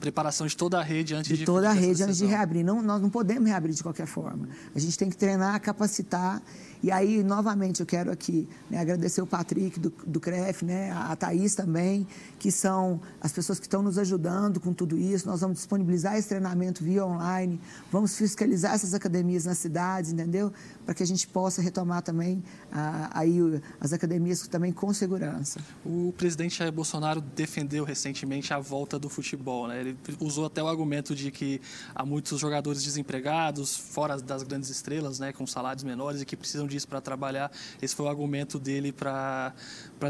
preparação 0.00 0.46
de 0.46 0.56
toda 0.56 0.78
a 0.78 0.82
rede 0.82 1.14
antes 1.14 1.28
de 1.28 1.38
De 1.38 1.44
toda 1.44 1.70
a 1.70 1.72
rede 1.72 2.02
antes 2.02 2.18
de 2.18 2.26
reabrir. 2.26 2.64
Não, 2.64 2.82
nós 2.82 3.00
não 3.00 3.10
podemos 3.10 3.48
reabrir 3.48 3.74
de 3.74 3.82
qualquer 3.82 4.06
forma. 4.06 4.48
A 4.74 4.78
gente 4.78 4.96
tem 4.98 5.08
que 5.08 5.16
treinar, 5.16 5.60
capacitar 5.60 6.42
e 6.82 6.90
aí, 6.90 7.22
novamente, 7.22 7.80
eu 7.80 7.86
quero 7.86 8.10
aqui 8.10 8.48
né, 8.70 8.78
agradecer 8.78 9.20
o 9.20 9.26
Patrick 9.26 9.80
do, 9.80 9.92
do 10.06 10.20
CREF, 10.20 10.64
né, 10.64 10.92
a 10.92 11.16
Thaís 11.16 11.54
também, 11.54 12.06
que 12.38 12.52
são 12.52 13.00
as 13.20 13.32
pessoas 13.32 13.58
que 13.58 13.66
estão 13.66 13.82
nos 13.82 13.98
ajudando 13.98 14.60
com 14.60 14.72
tudo 14.72 14.96
isso. 14.96 15.26
Nós 15.26 15.40
vamos 15.40 15.58
disponibilizar 15.58 16.16
esse 16.16 16.28
treinamento 16.28 16.84
via 16.84 17.04
online, 17.04 17.60
vamos 17.90 18.16
fiscalizar 18.16 18.74
essas 18.74 18.94
academias 18.94 19.44
nas 19.44 19.58
cidades, 19.58 20.12
entendeu? 20.12 20.52
Para 20.84 20.94
que 20.94 21.02
a 21.02 21.06
gente 21.06 21.26
possa 21.26 21.62
retomar 21.62 22.02
também 22.02 22.42
aí 22.70 23.36
as 23.80 23.92
academias 23.92 24.46
também 24.46 24.72
com 24.72 24.92
segurança. 24.92 25.60
O 25.84 26.14
presidente 26.16 26.58
Jair 26.58 26.72
Bolsonaro 26.72 27.20
defendeu 27.20 27.84
recentemente 27.84 28.52
a 28.52 28.58
volta 28.58 28.98
do 28.98 29.08
futebol. 29.08 29.66
Né? 29.66 29.80
Ele 29.86 29.96
usou 30.20 30.46
até 30.46 30.62
o 30.62 30.68
argumento 30.68 31.14
de 31.14 31.30
que 31.30 31.60
há 31.94 32.04
muitos 32.04 32.40
jogadores 32.40 32.82
desempregados, 32.82 33.76
fora 33.76 34.16
das 34.18 34.42
grandes 34.42 34.70
estrelas, 34.70 35.18
né, 35.18 35.32
com 35.32 35.46
salários 35.46 35.84
menores 35.84 36.20
e 36.20 36.24
que 36.24 36.36
precisam 36.36 36.66
disso 36.66 36.88
para 36.88 37.00
trabalhar. 37.00 37.50
Esse 37.80 37.94
foi 37.94 38.06
o 38.06 38.08
argumento 38.08 38.58
dele 38.58 38.92
para 38.92 39.52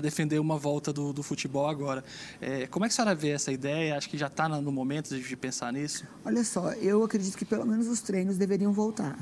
defender 0.02 0.38
uma 0.38 0.59
volta 0.59 0.92
do, 0.92 1.12
do 1.12 1.23
futebol 1.23 1.68
agora. 1.68 2.04
É, 2.40 2.66
como 2.66 2.85
é 2.85 2.88
que 2.88 2.92
a 2.92 2.97
senhora 2.97 3.14
vê 3.14 3.30
essa 3.30 3.52
ideia? 3.52 3.97
Acho 3.97 4.09
que 4.09 4.18
já 4.18 4.26
está 4.26 4.49
no 4.49 4.73
momento 4.73 5.18
de 5.18 5.37
pensar 5.37 5.73
nisso? 5.73 6.04
Olha 6.25 6.45
só, 6.45 6.73
eu 6.73 7.02
acredito 7.02 7.37
que 7.37 7.45
pelo 7.45 7.66
menos 7.66 7.87
os 7.87 8.00
treinos 8.00 8.37
deveriam 8.37 8.73
voltar. 8.73 9.18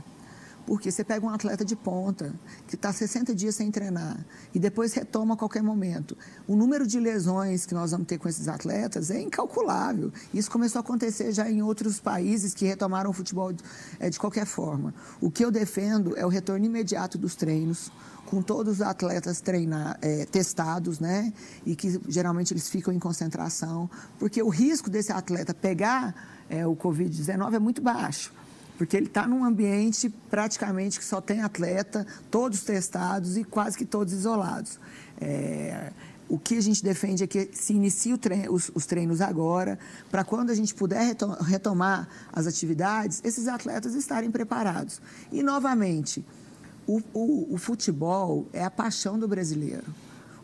Porque 0.67 0.91
você 0.91 1.05
pega 1.05 1.25
um 1.27 1.31
atleta 1.31 1.65
de 1.65 1.77
ponta 1.77 2.35
que 2.67 2.75
está 2.75 2.93
60 2.93 3.35
dias 3.35 3.55
sem 3.55 3.71
treinar 3.71 4.25
e 4.55 4.59
depois 4.59 4.95
retoma 4.95 5.35
a 5.35 5.37
qualquer 5.37 5.63
momento. 5.63 6.17
O 6.47 6.57
número 6.57 6.87
de 6.87 6.99
lesões 6.99 7.67
que 7.67 7.75
nós 7.75 7.91
vamos 7.91 8.07
ter 8.07 8.19
com 8.19 8.29
esses 8.29 8.49
atletas 8.49 9.11
é 9.11 9.21
incalculável. 9.21 10.13
Isso 10.33 10.51
começou 10.51 10.79
a 10.79 10.83
acontecer 10.83 11.33
já 11.33 11.51
em 11.51 11.63
outros 11.63 12.01
países 12.01 12.55
que 12.55 12.65
retomaram 12.65 13.11
o 13.11 13.13
futebol 13.13 13.53
é, 14.01 14.09
de 14.09 14.19
qualquer 14.19 14.47
forma. 14.47 14.95
O 15.21 15.31
que 15.31 15.45
eu 15.45 15.51
defendo 15.51 16.17
é 16.17 16.25
o 16.25 16.29
retorno 16.29 16.65
imediato 16.65 17.19
dos 17.19 17.35
treinos, 17.35 17.93
com 18.27 18.41
todos 18.41 18.77
os 18.77 18.83
atletas 18.83 19.41
treinar, 19.41 19.99
é, 20.01 20.25
testados, 20.25 20.99
né? 20.99 21.33
E 21.67 21.77
que 21.77 22.01
geralmente 22.09 22.53
eles 22.53 22.69
ficam 22.69 22.93
em 22.93 22.99
concentração, 22.99 23.89
porque 24.19 24.43
o 24.43 24.49
risco 24.49 24.89
desse 24.89 25.13
atleta 25.13 25.53
pegar 25.53 26.15
é, 26.49 26.67
o 26.67 26.75
Covid-19 26.75 27.55
é 27.55 27.59
muito 27.59 27.83
baixo 27.83 28.33
porque 28.77 28.97
ele 28.97 29.07
está 29.07 29.27
num 29.27 29.45
ambiente 29.45 30.09
praticamente 30.31 30.99
que 30.99 31.05
só 31.05 31.21
tem 31.21 31.43
atleta, 31.43 32.07
todos 32.31 32.63
testados 32.63 33.37
e 33.37 33.45
quase 33.45 33.79
que 33.79 33.85
todos 33.85 34.13
isolados. 34.13 34.79
É, 35.21 35.93
o 36.29 36.39
que 36.39 36.57
a 36.57 36.61
gente 36.61 36.83
defende 36.83 37.23
é 37.23 37.27
que 37.27 37.51
se 37.53 37.75
inicie 37.75 38.17
treino, 38.17 38.53
os, 38.53 38.71
os, 38.75 38.87
treinos 38.87 39.21
agora, 39.21 39.79
para 40.11 40.25
quando 40.25 40.51
a 40.51 40.55
gente 40.55 40.75
puder 40.75 41.17
retomar 41.43 42.09
as 42.33 42.47
atividades, 42.47 43.21
esses 43.23 43.47
atletas 43.47 43.95
estarem 43.95 44.31
preparados. 44.31 45.01
E, 45.31 45.43
novamente, 45.43 46.25
o, 46.87 47.01
o, 47.13 47.55
o 47.55 47.59
futebol 47.59 48.49
é 48.53 48.65
a 48.65 48.71
paixão 48.71 49.19
do 49.19 49.29
brasileiro. 49.29 49.85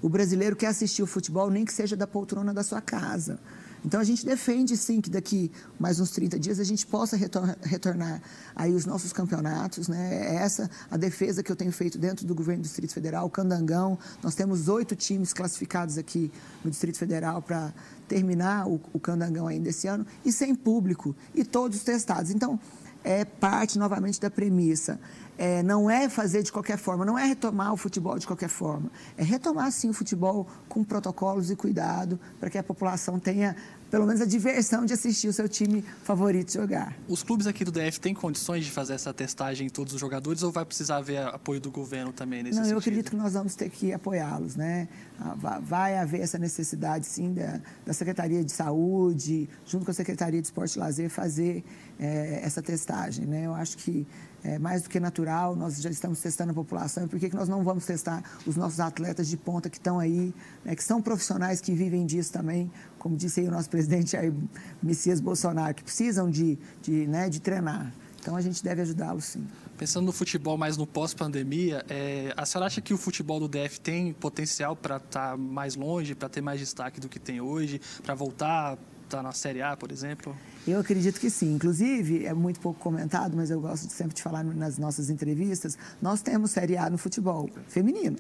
O 0.02 0.08
brasileiro 0.08 0.56
quer 0.56 0.68
assistir 0.68 1.02
o 1.02 1.06
futebol, 1.06 1.50
nem 1.50 1.64
que 1.64 1.72
seja 1.72 1.96
da 1.96 2.06
poltrona 2.06 2.54
da 2.54 2.62
sua 2.62 2.80
casa. 2.80 3.38
Então 3.84 4.00
a 4.00 4.04
gente 4.04 4.24
defende 4.24 4.76
sim 4.76 5.00
que 5.00 5.08
daqui 5.08 5.50
mais 5.78 5.98
uns 6.00 6.10
30 6.10 6.38
dias 6.38 6.60
a 6.60 6.64
gente 6.64 6.86
possa 6.86 7.16
retornar 7.16 8.22
aí 8.54 8.74
os 8.74 8.84
nossos 8.84 9.12
campeonatos, 9.12 9.88
né? 9.88 10.34
É 10.34 10.34
essa 10.36 10.70
a 10.90 10.96
defesa 10.96 11.42
que 11.42 11.50
eu 11.50 11.56
tenho 11.56 11.72
feito 11.72 11.98
dentro 11.98 12.26
do 12.26 12.34
governo 12.34 12.62
do 12.62 12.66
Distrito 12.66 12.92
Federal, 12.92 13.26
o 13.26 13.30
Candangão. 13.30 13.98
Nós 14.22 14.34
temos 14.34 14.68
oito 14.68 14.94
times 14.94 15.32
classificados 15.32 15.96
aqui 15.96 16.30
no 16.62 16.70
Distrito 16.70 16.98
Federal 16.98 17.40
para 17.40 17.72
terminar 18.06 18.68
o, 18.68 18.80
o 18.92 19.00
Candangão 19.00 19.46
ainda 19.46 19.70
esse 19.70 19.86
ano 19.86 20.06
e 20.24 20.32
sem 20.32 20.54
público 20.54 21.14
e 21.34 21.44
todos 21.44 21.82
testados. 21.82 22.30
Então 22.30 22.60
é 23.02 23.24
parte 23.24 23.78
novamente 23.78 24.20
da 24.20 24.30
premissa 24.30 24.98
é, 25.40 25.62
não 25.62 25.88
é 25.88 26.06
fazer 26.06 26.42
de 26.42 26.52
qualquer 26.52 26.76
forma, 26.76 27.02
não 27.02 27.18
é 27.18 27.24
retomar 27.24 27.72
o 27.72 27.76
futebol 27.76 28.18
de 28.18 28.26
qualquer 28.26 28.50
forma. 28.50 28.90
É 29.16 29.24
retomar, 29.24 29.72
sim, 29.72 29.88
o 29.88 29.92
futebol 29.94 30.46
com 30.68 30.84
protocolos 30.84 31.50
e 31.50 31.56
cuidado 31.56 32.20
para 32.38 32.50
que 32.50 32.58
a 32.58 32.62
população 32.62 33.18
tenha 33.18 33.56
pelo 33.90 34.06
menos 34.06 34.20
a 34.20 34.24
diversão 34.24 34.84
de 34.84 34.92
assistir 34.92 35.28
o 35.28 35.32
seu 35.32 35.48
time 35.48 35.82
favorito 36.04 36.52
jogar. 36.52 36.96
Os 37.08 37.22
clubes 37.22 37.46
aqui 37.46 37.64
do 37.64 37.72
DF 37.72 38.00
têm 38.00 38.14
condições 38.14 38.64
de 38.64 38.70
fazer 38.70 38.94
essa 38.94 39.12
testagem 39.12 39.66
em 39.66 39.70
todos 39.70 39.92
os 39.92 40.00
jogadores 40.00 40.42
ou 40.42 40.52
vai 40.52 40.64
precisar 40.64 40.98
haver 40.98 41.18
apoio 41.18 41.60
do 41.60 41.70
governo 41.70 42.12
também 42.12 42.42
nesse 42.42 42.56
Não, 42.56 42.62
sentido? 42.64 42.74
eu 42.74 42.78
acredito 42.78 43.10
que 43.10 43.16
nós 43.16 43.32
vamos 43.32 43.54
ter 43.54 43.68
que 43.68 43.92
apoiá-los, 43.92 44.56
né? 44.56 44.88
Ah, 45.18 45.60
vai 45.60 45.98
haver 45.98 46.20
essa 46.20 46.38
necessidade, 46.38 47.06
sim, 47.06 47.34
da, 47.34 47.60
da, 47.84 47.92
Secretaria 47.92 48.42
de 48.42 48.52
Saúde, 48.52 49.48
junto 49.66 49.84
com 49.84 49.90
a 49.90 49.94
Secretaria 49.94 50.40
de 50.40 50.46
Esporte 50.46 50.76
e 50.76 50.78
Lazer, 50.78 51.10
fazer 51.10 51.64
é, 51.98 52.40
essa 52.42 52.62
testagem, 52.62 53.26
né? 53.26 53.46
Eu 53.46 53.54
acho 53.54 53.76
que 53.76 54.06
é 54.42 54.58
mais 54.58 54.82
do 54.82 54.88
que 54.88 54.98
natural, 54.98 55.54
nós 55.54 55.80
já 55.80 55.90
estamos 55.90 56.20
testando 56.20 56.52
a 56.52 56.54
população, 56.54 57.06
por 57.06 57.18
que, 57.18 57.28
que 57.28 57.36
nós 57.36 57.48
não 57.48 57.62
vamos 57.62 57.84
testar 57.84 58.22
os 58.46 58.56
nossos 58.56 58.80
atletas 58.80 59.28
de 59.28 59.36
ponta 59.36 59.68
que 59.68 59.76
estão 59.76 59.98
aí, 59.98 60.34
né, 60.64 60.74
que 60.74 60.82
são 60.82 61.02
profissionais 61.02 61.60
que 61.60 61.72
vivem 61.72 62.06
disso 62.06 62.32
também, 62.32 62.70
como 63.00 63.16
disse 63.16 63.40
aí 63.40 63.48
o 63.48 63.50
nosso 63.50 63.68
presidente 63.68 64.12
Jair 64.12 64.32
Messias 64.80 65.20
Bolsonaro, 65.20 65.74
que 65.74 65.82
precisam 65.82 66.30
de, 66.30 66.58
de, 66.82 67.06
né, 67.06 67.30
de 67.30 67.40
treinar. 67.40 67.92
Então 68.20 68.36
a 68.36 68.42
gente 68.42 68.62
deve 68.62 68.82
ajudá-los 68.82 69.24
sim. 69.24 69.46
Pensando 69.78 70.04
no 70.04 70.12
futebol 70.12 70.58
mais 70.58 70.76
no 70.76 70.86
pós-pandemia, 70.86 71.82
é, 71.88 72.34
a 72.36 72.44
senhora 72.44 72.66
acha 72.66 72.82
que 72.82 72.92
o 72.92 72.98
futebol 72.98 73.40
do 73.40 73.48
DF 73.48 73.80
tem 73.80 74.12
potencial 74.12 74.76
para 74.76 74.98
estar 74.98 75.30
tá 75.30 75.36
mais 75.38 75.74
longe, 75.74 76.14
para 76.14 76.28
ter 76.28 76.42
mais 76.42 76.60
destaque 76.60 77.00
do 77.00 77.08
que 77.08 77.18
tem 77.18 77.40
hoje, 77.40 77.80
para 78.02 78.14
voltar 78.14 78.76
está 79.10 79.22
na 79.22 79.32
Série 79.32 79.60
A, 79.60 79.76
por 79.76 79.90
exemplo? 79.90 80.36
Eu 80.66 80.78
acredito 80.78 81.18
que 81.18 81.28
sim. 81.28 81.54
Inclusive, 81.54 82.26
é 82.26 82.32
muito 82.32 82.60
pouco 82.60 82.78
comentado, 82.78 83.36
mas 83.36 83.50
eu 83.50 83.60
gosto 83.60 83.90
sempre 83.90 84.14
de 84.14 84.22
falar 84.22 84.44
nas 84.44 84.78
nossas 84.78 85.10
entrevistas, 85.10 85.76
nós 86.00 86.22
temos 86.22 86.52
Série 86.52 86.76
A 86.76 86.88
no 86.88 86.96
futebol 86.96 87.50
feminino. 87.66 88.16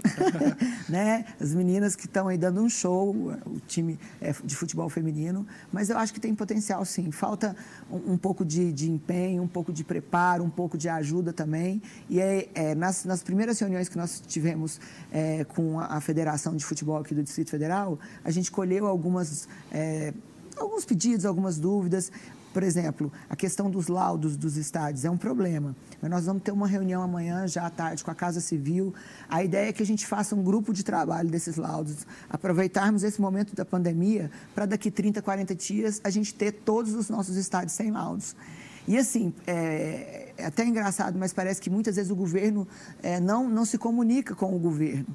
né? 0.88 1.24
As 1.40 1.54
meninas 1.54 1.94
que 1.94 2.06
estão 2.06 2.26
aí 2.26 2.36
dando 2.36 2.60
um 2.60 2.68
show, 2.68 3.14
o 3.46 3.60
time 3.68 3.98
é 4.20 4.34
de 4.44 4.56
futebol 4.56 4.88
feminino, 4.88 5.46
mas 5.72 5.90
eu 5.90 5.98
acho 5.98 6.12
que 6.12 6.18
tem 6.18 6.34
potencial 6.34 6.84
sim. 6.84 7.12
Falta 7.12 7.54
um, 7.88 8.14
um 8.14 8.18
pouco 8.18 8.44
de, 8.44 8.72
de, 8.72 8.90
empenho, 8.90 9.42
um 9.42 9.48
pouco 9.48 9.72
de 9.72 9.84
preparo, 9.84 10.42
um 10.42 10.50
pouco 10.50 10.76
de 10.76 10.88
ajuda 10.88 11.32
também. 11.32 11.80
E 12.08 12.20
é, 12.20 12.48
é 12.54 12.74
nas, 12.74 13.04
nas, 13.04 13.22
primeiras 13.22 13.60
reuniões 13.60 13.88
que 13.88 13.96
nós 13.96 14.20
tivemos 14.26 14.80
é, 15.12 15.44
com 15.44 15.78
a, 15.78 15.96
a, 15.96 16.00
Federação 16.00 16.56
de 16.56 16.64
Futebol 16.64 16.96
aqui 16.96 17.14
do 17.14 17.22
Distrito 17.22 17.50
Federal, 17.50 17.98
a 18.24 18.30
gente 18.30 18.50
colheu 18.50 18.86
algumas 18.86 19.46
é, 19.70 20.12
alguns 20.60 20.84
pedidos, 20.84 21.24
algumas 21.24 21.58
dúvidas. 21.58 22.10
Por 22.52 22.64
exemplo, 22.64 23.12
a 23.28 23.36
questão 23.36 23.70
dos 23.70 23.86
laudos 23.86 24.36
dos 24.36 24.56
estádios 24.56 25.04
é 25.04 25.10
um 25.10 25.16
problema. 25.16 25.74
Mas 26.02 26.10
nós 26.10 26.26
vamos 26.26 26.42
ter 26.42 26.50
uma 26.50 26.66
reunião 26.66 27.00
amanhã, 27.00 27.46
já 27.46 27.66
à 27.66 27.70
tarde, 27.70 28.02
com 28.02 28.10
a 28.10 28.14
Casa 28.14 28.40
Civil. 28.40 28.92
A 29.28 29.44
ideia 29.44 29.68
é 29.68 29.72
que 29.72 29.82
a 29.82 29.86
gente 29.86 30.06
faça 30.06 30.34
um 30.34 30.42
grupo 30.42 30.72
de 30.72 30.82
trabalho 30.82 31.30
desses 31.30 31.56
laudos, 31.56 32.06
aproveitarmos 32.28 33.04
esse 33.04 33.20
momento 33.20 33.54
da 33.54 33.64
pandemia 33.64 34.30
para 34.54 34.66
daqui 34.66 34.90
30, 34.90 35.22
40 35.22 35.54
dias 35.54 36.00
a 36.02 36.10
gente 36.10 36.34
ter 36.34 36.52
todos 36.52 36.94
os 36.94 37.08
nossos 37.08 37.36
estádios 37.36 37.72
sem 37.72 37.92
laudos. 37.92 38.34
E 38.88 38.98
assim, 38.98 39.32
é, 39.46 40.32
é 40.36 40.46
até 40.46 40.64
engraçado, 40.64 41.16
mas 41.18 41.32
parece 41.32 41.60
que 41.60 41.70
muitas 41.70 41.94
vezes 41.94 42.10
o 42.10 42.16
governo 42.16 42.66
é, 43.02 43.20
não, 43.20 43.48
não 43.48 43.64
se 43.64 43.78
comunica 43.78 44.34
com 44.34 44.56
o 44.56 44.58
governo. 44.58 45.06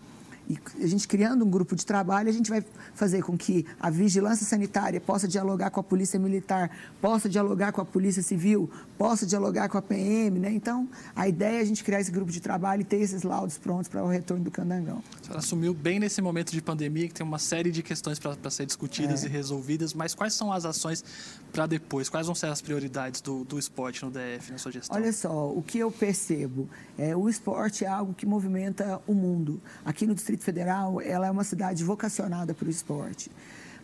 E 0.47 0.57
a 0.83 0.87
gente 0.87 1.07
criando 1.07 1.43
um 1.43 1.49
grupo 1.49 1.75
de 1.75 1.85
trabalho, 1.85 2.29
a 2.29 2.31
gente 2.31 2.49
vai 2.49 2.63
fazer 2.93 3.23
com 3.23 3.37
que 3.37 3.65
a 3.79 3.89
vigilância 3.89 4.45
sanitária 4.45 5.01
possa 5.01 5.27
dialogar 5.27 5.71
com 5.71 5.79
a 5.79 5.83
polícia 5.83 6.19
militar, 6.19 6.69
possa 7.01 7.27
dialogar 7.27 7.71
com 7.71 7.81
a 7.81 7.85
polícia 7.85 8.21
civil, 8.21 8.69
possa 8.97 9.25
dialogar 9.25 9.69
com 9.69 9.77
a 9.77 9.81
PM, 9.81 10.39
né? 10.39 10.51
Então, 10.51 10.87
a 11.15 11.27
ideia 11.27 11.57
é 11.57 11.61
a 11.61 11.65
gente 11.65 11.83
criar 11.83 11.99
esse 11.99 12.11
grupo 12.11 12.31
de 12.31 12.39
trabalho 12.39 12.81
e 12.81 12.85
ter 12.85 12.97
esses 12.97 13.23
laudos 13.23 13.57
prontos 13.57 13.87
para 13.87 14.03
o 14.03 14.07
retorno 14.07 14.43
do 14.43 14.51
Candangão. 14.51 15.01
A 15.19 15.23
senhora 15.23 15.39
assumiu 15.39 15.73
bem 15.73 15.99
nesse 15.99 16.21
momento 16.21 16.51
de 16.51 16.61
pandemia, 16.61 17.07
que 17.07 17.13
tem 17.13 17.25
uma 17.25 17.39
série 17.39 17.71
de 17.71 17.81
questões 17.81 18.19
para 18.19 18.49
ser 18.49 18.65
discutidas 18.65 19.23
é. 19.23 19.27
e 19.27 19.29
resolvidas, 19.29 19.93
mas 19.93 20.13
quais 20.13 20.33
são 20.33 20.51
as 20.51 20.65
ações 20.65 21.03
para 21.51 21.65
depois? 21.65 22.07
Quais 22.09 22.27
vão 22.27 22.35
ser 22.35 22.47
as 22.47 22.61
prioridades 22.61 23.21
do, 23.21 23.43
do 23.43 23.57
esporte 23.57 24.03
no 24.05 24.11
DF, 24.11 24.51
na 24.51 24.57
sua 24.57 24.71
gestão? 24.71 24.95
Olha 24.95 25.11
só, 25.11 25.49
o 25.49 25.63
que 25.63 25.79
eu 25.79 25.91
percebo, 25.91 26.69
é, 26.97 27.15
o 27.15 27.27
esporte 27.27 27.83
é 27.83 27.87
algo 27.87 28.13
que 28.13 28.25
movimenta 28.25 29.01
o 29.07 29.13
mundo. 29.13 29.61
Aqui 29.83 30.05
no 30.05 30.13
Distrito 30.13 30.34
Distrito 30.35 30.43
Federal, 30.43 31.01
ela 31.01 31.27
é 31.27 31.31
uma 31.31 31.43
cidade 31.43 31.83
vocacionada 31.83 32.53
para 32.53 32.67
o 32.67 32.69
esporte. 32.69 33.31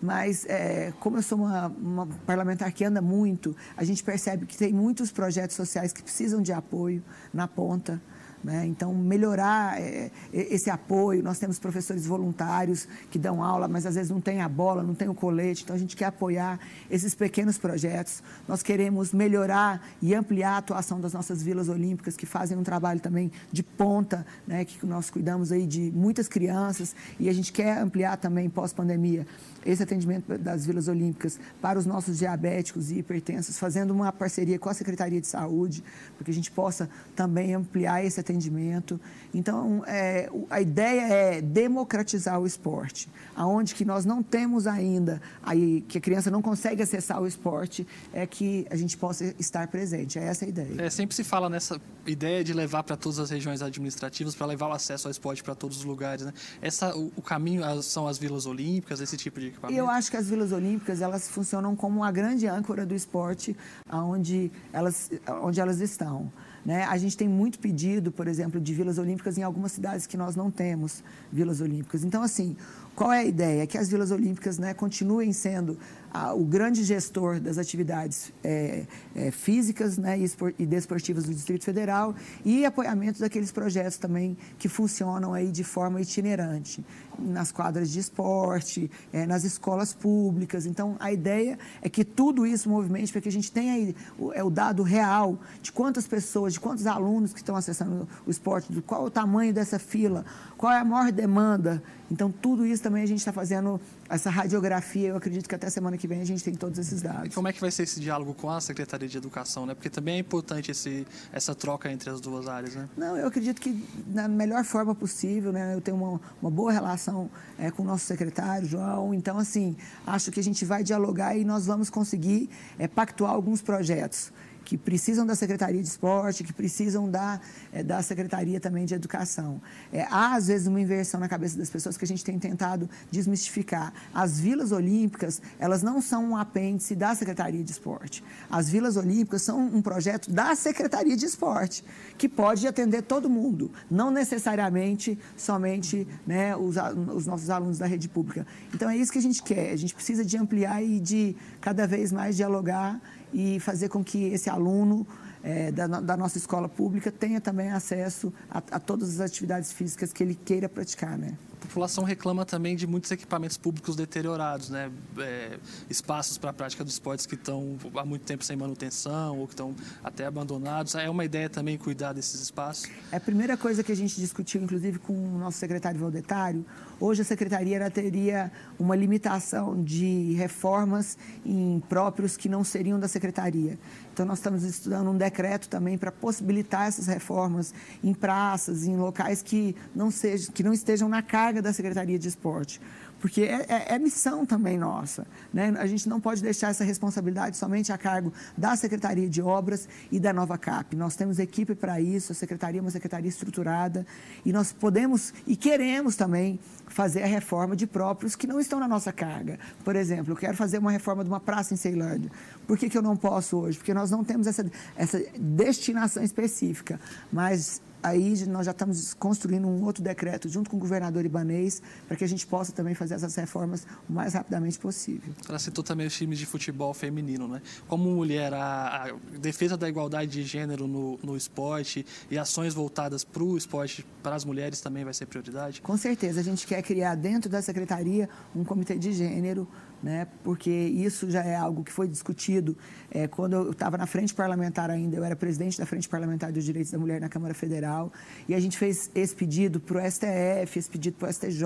Mas, 0.01 0.45
é, 0.45 0.91
como 0.99 1.17
eu 1.17 1.21
sou 1.21 1.37
uma, 1.37 1.67
uma, 1.67 2.07
parlamentar 2.25 2.71
que 2.71 2.83
anda 2.83 3.01
muito, 3.01 3.55
a 3.77 3.83
gente 3.83 4.03
percebe 4.03 4.45
que 4.45 4.57
tem 4.57 4.73
muitos 4.73 5.11
projetos 5.11 5.55
sociais 5.55 5.93
que 5.93 6.01
precisam 6.01 6.41
de 6.41 6.51
apoio 6.51 7.03
na 7.33 7.47
ponta. 7.47 8.01
Né? 8.43 8.65
Então, 8.65 8.93
melhorar 8.93 9.79
é, 9.79 10.11
esse 10.33 10.69
apoio. 10.69 11.21
Nós 11.23 11.37
temos 11.37 11.59
professores 11.59 12.05
voluntários 12.05 12.87
que 13.09 13.19
dão 13.19 13.43
aula, 13.43 13.67
mas 13.67 13.85
às 13.85 13.95
vezes 13.95 14.09
não 14.09 14.21
tem 14.21 14.41
a 14.41 14.49
bola, 14.49 14.83
não 14.83 14.95
tem 14.95 15.07
o 15.07 15.13
colete. 15.13 15.63
Então, 15.63 15.75
a 15.75 15.79
gente 15.79 15.95
quer 15.95 16.05
apoiar 16.05 16.59
esses 16.89 17.13
pequenos 17.13 17.57
projetos. 17.57 18.23
Nós 18.47 18.63
queremos 18.63 19.13
melhorar 19.13 19.85
e 20.01 20.15
ampliar 20.15 20.53
a 20.53 20.57
atuação 20.57 20.99
das 20.99 21.13
nossas 21.13 21.43
vilas 21.43 21.69
olímpicas, 21.69 22.15
que 22.17 22.25
fazem 22.25 22.57
um 22.57 22.63
trabalho 22.63 22.99
também 22.99 23.31
de 23.51 23.63
ponta, 23.63 24.25
né? 24.47 24.65
que 24.65 24.85
nós 24.85 25.09
cuidamos 25.09 25.51
aí 25.51 25.67
de 25.67 25.91
muitas 25.91 26.27
crianças 26.27 26.95
e 27.19 27.29
a 27.29 27.33
gente 27.33 27.51
quer 27.51 27.77
ampliar 27.77 28.17
também 28.17 28.49
pós-pandemia 28.49 29.25
esse 29.65 29.83
atendimento 29.83 30.37
das 30.37 30.65
vilas 30.65 30.87
olímpicas 30.87 31.39
para 31.61 31.77
os 31.77 31.85
nossos 31.85 32.17
diabéticos 32.17 32.91
e 32.91 32.99
hipertensos, 32.99 33.57
fazendo 33.57 33.91
uma 33.91 34.11
parceria 34.11 34.57
com 34.57 34.69
a 34.69 34.73
Secretaria 34.73 35.21
de 35.21 35.27
Saúde, 35.27 35.83
para 36.15 36.25
que 36.25 36.31
a 36.31 36.33
gente 36.33 36.51
possa 36.51 36.89
também 37.15 37.53
ampliar 37.53 38.03
esse 38.03 38.19
atendimento. 38.19 38.99
Então, 39.33 39.83
é, 39.87 40.29
a 40.49 40.61
ideia 40.61 41.01
é 41.01 41.41
democratizar 41.41 42.39
o 42.39 42.45
esporte, 42.45 43.09
aonde 43.35 43.75
que 43.75 43.85
nós 43.85 44.05
não 44.05 44.21
temos 44.21 44.67
ainda, 44.67 45.21
aí 45.43 45.81
que 45.87 45.97
a 45.97 46.01
criança 46.01 46.29
não 46.29 46.41
consegue 46.41 46.81
acessar 46.81 47.21
o 47.21 47.27
esporte, 47.27 47.87
é 48.13 48.25
que 48.25 48.65
a 48.69 48.75
gente 48.75 48.97
possa 48.97 49.33
estar 49.39 49.67
presente. 49.67 50.19
É 50.19 50.23
essa 50.23 50.45
a 50.45 50.47
ideia. 50.47 50.81
É, 50.81 50.89
sempre 50.89 51.15
se 51.15 51.23
fala 51.23 51.49
nessa 51.49 51.79
ideia 52.05 52.43
de 52.43 52.53
levar 52.53 52.83
para 52.83 52.97
todas 52.97 53.19
as 53.19 53.29
regiões 53.29 53.61
administrativas, 53.61 54.35
para 54.35 54.47
levar 54.47 54.67
o 54.67 54.73
acesso 54.73 55.07
ao 55.07 55.11
esporte 55.11 55.43
para 55.43 55.55
todos 55.55 55.77
os 55.77 55.83
lugares. 55.83 56.25
Né? 56.25 56.33
Essa, 56.61 56.95
o, 56.95 57.11
o 57.15 57.21
caminho 57.21 57.63
são 57.83 58.07
as 58.07 58.17
vilas 58.17 58.45
olímpicas, 58.45 58.99
esse 58.99 59.15
tipo 59.15 59.39
de 59.39 59.50
equipamento? 59.51 59.79
Eu 59.79 59.89
acho 59.89 60.09
que 60.09 60.17
as 60.17 60.27
vilas 60.27 60.51
olímpicas 60.51 61.01
elas 61.01 61.29
funcionam 61.29 61.75
como 61.75 61.99
uma 61.99 62.11
grande 62.11 62.47
âncora 62.47 62.85
do 62.85 62.95
esporte 62.95 63.55
onde 63.91 64.51
elas, 64.73 65.11
onde 65.41 65.59
elas 65.59 65.79
estão. 65.79 66.31
Né? 66.65 66.83
A 66.83 66.97
gente 66.97 67.17
tem 67.17 67.27
muito 67.27 67.59
pedido, 67.59 68.11
por 68.11 68.27
exemplo, 68.27 68.59
de 68.59 68.73
vilas 68.73 68.97
olímpicas 68.97 69.37
em 69.37 69.43
algumas 69.43 69.71
cidades 69.71 70.05
que 70.05 70.15
nós 70.15 70.35
não 70.35 70.51
temos 70.51 71.03
vilas 71.31 71.59
olímpicas. 71.59 72.03
Então, 72.03 72.21
assim, 72.21 72.55
qual 72.95 73.11
é 73.11 73.19
a 73.19 73.25
ideia? 73.25 73.65
Que 73.65 73.77
as 73.77 73.89
vilas 73.89 74.11
olímpicas 74.11 74.57
né, 74.57 74.73
continuem 74.73 75.31
sendo 75.33 75.77
a, 76.13 76.33
o 76.33 76.43
grande 76.43 76.83
gestor 76.83 77.39
das 77.39 77.57
atividades 77.57 78.33
é, 78.43 78.85
é, 79.15 79.31
físicas 79.31 79.97
né, 79.97 80.19
e, 80.19 80.23
espor, 80.23 80.53
e, 80.59 80.65
desportivas 80.65 81.23
do 81.23 81.33
Distrito 81.33 81.63
Federal 81.63 82.13
e 82.43 82.65
apoiamento 82.65 83.19
daqueles 83.19 83.51
projetos 83.51 83.97
também 83.97 84.37
que 84.59 84.67
funcionam 84.67 85.33
aí 85.33 85.51
de 85.51 85.63
forma 85.63 86.01
itinerante 86.01 86.83
nas 87.17 87.51
quadras 87.51 87.91
de 87.91 87.99
esporte, 87.99 88.89
é, 89.13 89.25
nas 89.25 89.43
escolas 89.43 89.93
públicas. 89.93 90.65
Então, 90.65 90.95
a 90.99 91.11
ideia 91.11 91.57
é 91.81 91.89
que 91.89 92.03
tudo 92.03 92.45
isso 92.45 92.69
movimente 92.69 93.11
para 93.11 93.21
que 93.21 93.29
a 93.29 93.31
gente 93.31 93.51
tenha 93.51 93.73
aí 93.73 93.95
o, 94.17 94.33
é, 94.33 94.43
o 94.43 94.49
dado 94.49 94.83
real 94.83 95.39
de 95.61 95.71
quantas 95.71 96.07
pessoas, 96.07 96.53
de 96.53 96.59
quantos 96.59 96.85
alunos 96.87 97.31
que 97.31 97.39
estão 97.39 97.55
acessando 97.55 98.07
o 98.25 98.31
esporte, 98.31 98.71
de 98.71 98.81
qual 98.81 99.05
o 99.05 99.09
tamanho 99.09 99.53
dessa 99.53 99.79
fila, 99.79 100.25
qual 100.57 100.73
é 100.73 100.79
a 100.79 100.85
maior 100.85 101.11
demanda. 101.11 101.81
Então, 102.09 102.29
tudo 102.29 102.65
isso 102.65 102.83
a 102.99 103.05
gente 103.05 103.19
está 103.19 103.31
fazendo 103.31 103.79
essa 104.09 104.29
radiografia. 104.29 105.09
Eu 105.09 105.17
acredito 105.17 105.47
que 105.47 105.55
até 105.55 105.69
semana 105.69 105.97
que 105.97 106.07
vem 106.07 106.21
a 106.21 106.25
gente 106.25 106.43
tem 106.43 106.53
todos 106.53 106.77
esses 106.77 107.01
dados. 107.01 107.27
E 107.27 107.29
como 107.29 107.47
é 107.47 107.53
que 107.53 107.61
vai 107.61 107.71
ser 107.71 107.83
esse 107.83 107.99
diálogo 107.99 108.33
com 108.33 108.49
a 108.49 108.59
Secretaria 108.59 109.07
de 109.07 109.17
Educação, 109.17 109.65
né? 109.65 109.73
Porque 109.73 109.89
também 109.89 110.15
é 110.15 110.19
importante 110.19 110.71
esse, 110.71 111.07
essa 111.31 111.55
troca 111.55 111.91
entre 111.91 112.09
as 112.09 112.19
duas 112.19 112.47
áreas, 112.47 112.75
né? 112.75 112.89
Não, 112.97 113.15
eu 113.15 113.27
acredito 113.27 113.61
que 113.61 113.71
da 114.07 114.27
melhor 114.27 114.63
forma 114.63 114.93
possível, 114.93 115.51
né? 115.51 115.73
Eu 115.73 115.81
tenho 115.81 115.97
uma, 115.97 116.19
uma 116.41 116.51
boa 116.51 116.71
relação 116.71 117.29
é, 117.57 117.71
com 117.71 117.83
o 117.83 117.85
nosso 117.85 118.05
secretário, 118.05 118.67
João. 118.67 119.13
Então, 119.13 119.37
assim, 119.37 119.75
acho 120.05 120.31
que 120.31 120.39
a 120.39 120.43
gente 120.43 120.65
vai 120.65 120.83
dialogar 120.83 121.35
e 121.35 121.45
nós 121.45 121.65
vamos 121.65 121.89
conseguir 121.89 122.49
é, 122.77 122.87
pactuar 122.87 123.31
alguns 123.31 123.61
projetos 123.61 124.31
que 124.63 124.77
precisam 124.77 125.25
da 125.25 125.35
Secretaria 125.35 125.81
de 125.81 125.87
Esporte, 125.87 126.43
que 126.43 126.53
precisam 126.53 127.09
da, 127.09 127.39
é, 127.71 127.83
da 127.83 128.01
Secretaria 128.01 128.59
também 128.59 128.85
de 128.85 128.93
Educação. 128.93 129.61
É, 129.91 130.03
há, 130.03 130.35
às 130.35 130.47
vezes, 130.47 130.67
uma 130.67 130.79
inversão 130.79 131.19
na 131.19 131.27
cabeça 131.27 131.57
das 131.57 131.69
pessoas 131.69 131.97
que 131.97 132.05
a 132.05 132.07
gente 132.07 132.23
tem 132.23 132.37
tentado 132.39 132.89
desmistificar. 133.09 133.93
As 134.13 134.39
vilas 134.39 134.71
olímpicas, 134.71 135.41
elas 135.59 135.81
não 135.81 136.01
são 136.01 136.31
um 136.31 136.37
apêndice 136.37 136.95
da 136.95 137.13
Secretaria 137.15 137.63
de 137.63 137.71
Esporte. 137.71 138.23
As 138.49 138.69
vilas 138.69 138.97
olímpicas 138.97 139.41
são 139.41 139.59
um 139.59 139.81
projeto 139.81 140.31
da 140.31 140.55
Secretaria 140.55 141.15
de 141.15 141.25
Esporte, 141.25 141.83
que 142.17 142.29
pode 142.29 142.67
atender 142.67 143.01
todo 143.01 143.29
mundo, 143.29 143.71
não 143.89 144.11
necessariamente 144.11 145.17
somente 145.35 146.07
né, 146.25 146.55
os, 146.55 146.75
os 147.13 147.25
nossos 147.25 147.49
alunos 147.49 147.77
da 147.79 147.85
rede 147.85 148.07
pública. 148.07 148.45
Então, 148.73 148.89
é 148.89 148.95
isso 148.95 149.11
que 149.11 149.17
a 149.17 149.21
gente 149.21 149.41
quer. 149.41 149.71
A 149.71 149.75
gente 149.75 149.93
precisa 149.93 150.23
de 150.23 150.37
ampliar 150.37 150.83
e 150.83 150.99
de 150.99 151.35
cada 151.59 151.87
vez 151.87 152.11
mais 152.11 152.35
dialogar 152.35 153.01
e 153.33 153.59
fazer 153.59 153.89
com 153.89 154.03
que 154.03 154.25
esse 154.25 154.49
aluno 154.49 155.05
é, 155.43 155.71
da, 155.71 155.87
da, 155.87 156.17
nossa 156.17 156.37
escola 156.37 156.69
pública 156.69 157.11
tenha 157.11 157.41
também 157.41 157.71
acesso 157.71 158.33
a, 158.49 158.57
a, 158.71 158.79
todas 158.79 159.09
as 159.09 159.19
atividades 159.21 159.71
físicas 159.71 160.13
que 160.13 160.23
ele 160.23 160.35
queira 160.35 160.69
praticar, 160.69 161.17
né? 161.17 161.33
População 161.61 162.03
reclama 162.03 162.43
também 162.43 162.75
de 162.75 162.87
muitos 162.87 163.11
equipamentos 163.11 163.55
públicos 163.55 163.95
deteriorados, 163.95 164.69
né? 164.69 164.91
É, 165.19 165.59
espaços 165.89 166.37
para 166.37 166.49
a 166.49 166.53
prática 166.53 166.83
dos 166.83 166.93
esportes 166.93 167.25
que 167.25 167.35
estão 167.35 167.77
há 167.95 168.03
muito 168.03 168.23
tempo 168.23 168.43
sem 168.43 168.57
manutenção 168.57 169.39
ou 169.39 169.47
que 169.47 169.53
estão 169.53 169.75
até 170.03 170.25
abandonados. 170.25 170.95
É 170.95 171.09
uma 171.09 171.23
ideia 171.23 171.49
também 171.49 171.77
cuidar 171.77 172.13
desses 172.13 172.41
espaços? 172.41 172.89
É 173.11 173.17
a 173.17 173.19
primeira 173.19 173.55
coisa 173.55 173.83
que 173.83 173.91
a 173.91 173.95
gente 173.95 174.15
discutiu, 174.15 174.61
inclusive, 174.61 174.97
com 174.99 175.13
o 175.13 175.37
nosso 175.37 175.59
secretário 175.59 175.99
Valdetário. 175.99 176.65
Hoje 176.99 177.21
a 177.21 177.25
secretaria 177.25 177.89
teria 177.89 178.51
uma 178.77 178.95
limitação 178.95 179.83
de 179.83 180.33
reformas 180.33 181.17
em 181.45 181.79
próprios 181.87 182.35
que 182.37 182.49
não 182.49 182.63
seriam 182.63 182.99
da 182.99 183.07
secretaria. 183.07 183.77
Então, 184.13 184.25
nós 184.25 184.39
estamos 184.39 184.63
estudando 184.63 185.09
um 185.09 185.17
decreto 185.17 185.69
também 185.69 185.97
para 185.97 186.11
possibilitar 186.11 186.87
essas 186.87 187.07
reformas 187.07 187.73
em 188.03 188.13
praças, 188.13 188.85
em 188.85 188.97
locais 188.97 189.41
que 189.41 189.75
não, 189.95 190.11
sejam, 190.11 190.51
que 190.53 190.63
não 190.63 190.73
estejam 190.73 191.07
na 191.07 191.21
carga 191.51 191.61
da 191.61 191.73
Secretaria 191.73 192.17
de 192.17 192.29
Esporte 192.29 192.79
porque 193.21 193.43
é, 193.43 193.65
é, 193.69 193.95
é, 193.95 193.99
missão 193.99 194.45
também 194.45 194.77
nossa. 194.77 195.27
Né? 195.53 195.71
A 195.77 195.85
gente 195.85 196.09
não 196.09 196.19
pode 196.19 196.41
deixar 196.41 196.69
essa 196.69 196.83
responsabilidade 196.83 197.55
somente 197.55 197.93
a 197.93 197.97
cargo 197.97 198.33
da 198.57 198.75
Secretaria 198.75 199.29
de 199.29 199.41
Obras 199.41 199.87
e 200.11 200.19
da 200.19 200.33
Nova 200.33 200.57
CAP. 200.57 200.95
Nós 200.95 201.15
temos 201.15 201.37
equipe 201.37 201.75
para 201.75 202.01
isso, 202.01 202.31
a 202.31 202.35
Secretaria 202.35 202.79
é 202.79 202.81
uma 202.81 202.89
secretaria 202.89 203.29
estruturada 203.29 204.05
e 204.43 204.51
nós 204.51 204.73
podemos 204.73 205.33
e 205.45 205.55
queremos 205.55 206.15
também 206.15 206.59
fazer 206.87 207.21
a 207.21 207.27
reforma 207.27 207.75
de 207.75 207.85
próprios 207.85 208.35
que 208.35 208.47
não 208.47 208.59
estão 208.59 208.79
na 208.79 208.87
nossa 208.87 209.13
carga. 209.13 209.59
Por 209.85 209.95
exemplo, 209.95 210.33
eu 210.33 210.35
quero 210.35 210.57
fazer 210.57 210.79
uma 210.79 210.91
reforma 210.91 211.23
de 211.23 211.29
uma 211.29 211.39
praça 211.39 211.75
em 211.75 211.77
Ceilândia. 211.77 212.31
Por 212.65 212.77
que, 212.77 212.89
que 212.89 212.97
eu 212.97 213.03
não 213.03 213.15
posso 213.15 213.57
hoje? 213.57 213.77
Porque 213.77 213.93
nós 213.93 214.09
não 214.09 214.23
temos 214.23 214.47
essa, 214.47 214.65
essa 214.95 215.23
destinação 215.37 216.23
específica, 216.23 216.99
mas 217.31 217.81
aí 218.01 218.45
nós 218.45 218.65
já 218.65 218.71
estamos 218.71 219.13
construindo 219.13 219.67
um 219.67 219.83
outro 219.83 220.03
decreto 220.03 220.49
junto 220.49 220.69
com 220.69 220.77
o 220.77 220.79
governador 220.79 221.25
Ibanês 221.25 221.81
para 222.07 222.17
que 222.17 222.23
a 222.23 222.27
gente 222.27 222.45
possa 222.45 222.71
também 222.71 222.93
fazer 222.93 223.15
essas 223.15 223.35
reformas 223.35 223.85
o 224.09 224.13
mais 224.13 224.33
rapidamente 224.33 224.79
possível. 224.79 225.33
Ela 225.47 225.59
citou 225.59 225.83
também 225.83 226.07
os 226.07 226.15
times 226.15 226.39
de 226.39 226.45
futebol 226.45 226.93
feminino, 226.93 227.47
né? 227.47 227.61
Como 227.87 228.09
mulher, 228.09 228.53
a, 228.53 229.05
a 229.05 229.37
defesa 229.37 229.77
da 229.77 229.87
igualdade 229.87 230.31
de 230.31 230.43
gênero 230.43 230.87
no, 230.87 231.19
no 231.23 231.37
esporte 231.37 232.05
e 232.29 232.37
ações 232.37 232.73
voltadas 232.73 233.23
para 233.23 233.43
o 233.43 233.57
esporte 233.57 234.05
para 234.23 234.35
as 234.35 234.45
mulheres 234.45 234.81
também 234.81 235.03
vai 235.03 235.13
ser 235.13 235.25
prioridade? 235.25 235.81
Com 235.81 235.97
certeza, 235.97 236.39
a 236.39 236.43
gente 236.43 236.65
quer 236.65 236.81
criar 236.81 237.15
dentro 237.15 237.49
da 237.49 237.61
secretaria 237.61 238.29
um 238.55 238.63
comitê 238.63 238.97
de 238.97 239.11
gênero 239.13 239.67
né? 240.01 240.27
porque 240.43 240.69
isso 240.69 241.29
já 241.29 241.43
é 241.43 241.55
algo 241.55 241.83
que 241.83 241.91
foi 241.91 242.07
discutido 242.07 242.75
é, 243.13 243.27
quando 243.27 243.53
eu 243.53 243.71
estava 243.71 243.97
na 243.97 244.05
frente 244.05 244.33
parlamentar 244.33 244.89
ainda, 244.89 245.17
eu 245.17 245.23
era 245.23 245.35
presidente 245.35 245.77
da 245.77 245.85
Frente 245.85 246.07
Parlamentar 246.07 246.51
dos 246.51 246.63
Direitos 246.63 246.91
da 246.91 246.97
Mulher 246.97 247.19
na 247.19 247.27
Câmara 247.27 247.53
Federal, 247.53 248.11
e 248.47 248.55
a 248.55 248.59
gente 248.59 248.77
fez 248.77 249.11
esse 249.13 249.35
pedido 249.35 249.79
para 249.79 249.97
o 249.97 250.11
STF, 250.11 250.79
esse 250.79 250.89
pedido 250.89 251.17
para 251.17 251.29
o 251.29 251.33
STJ, 251.33 251.63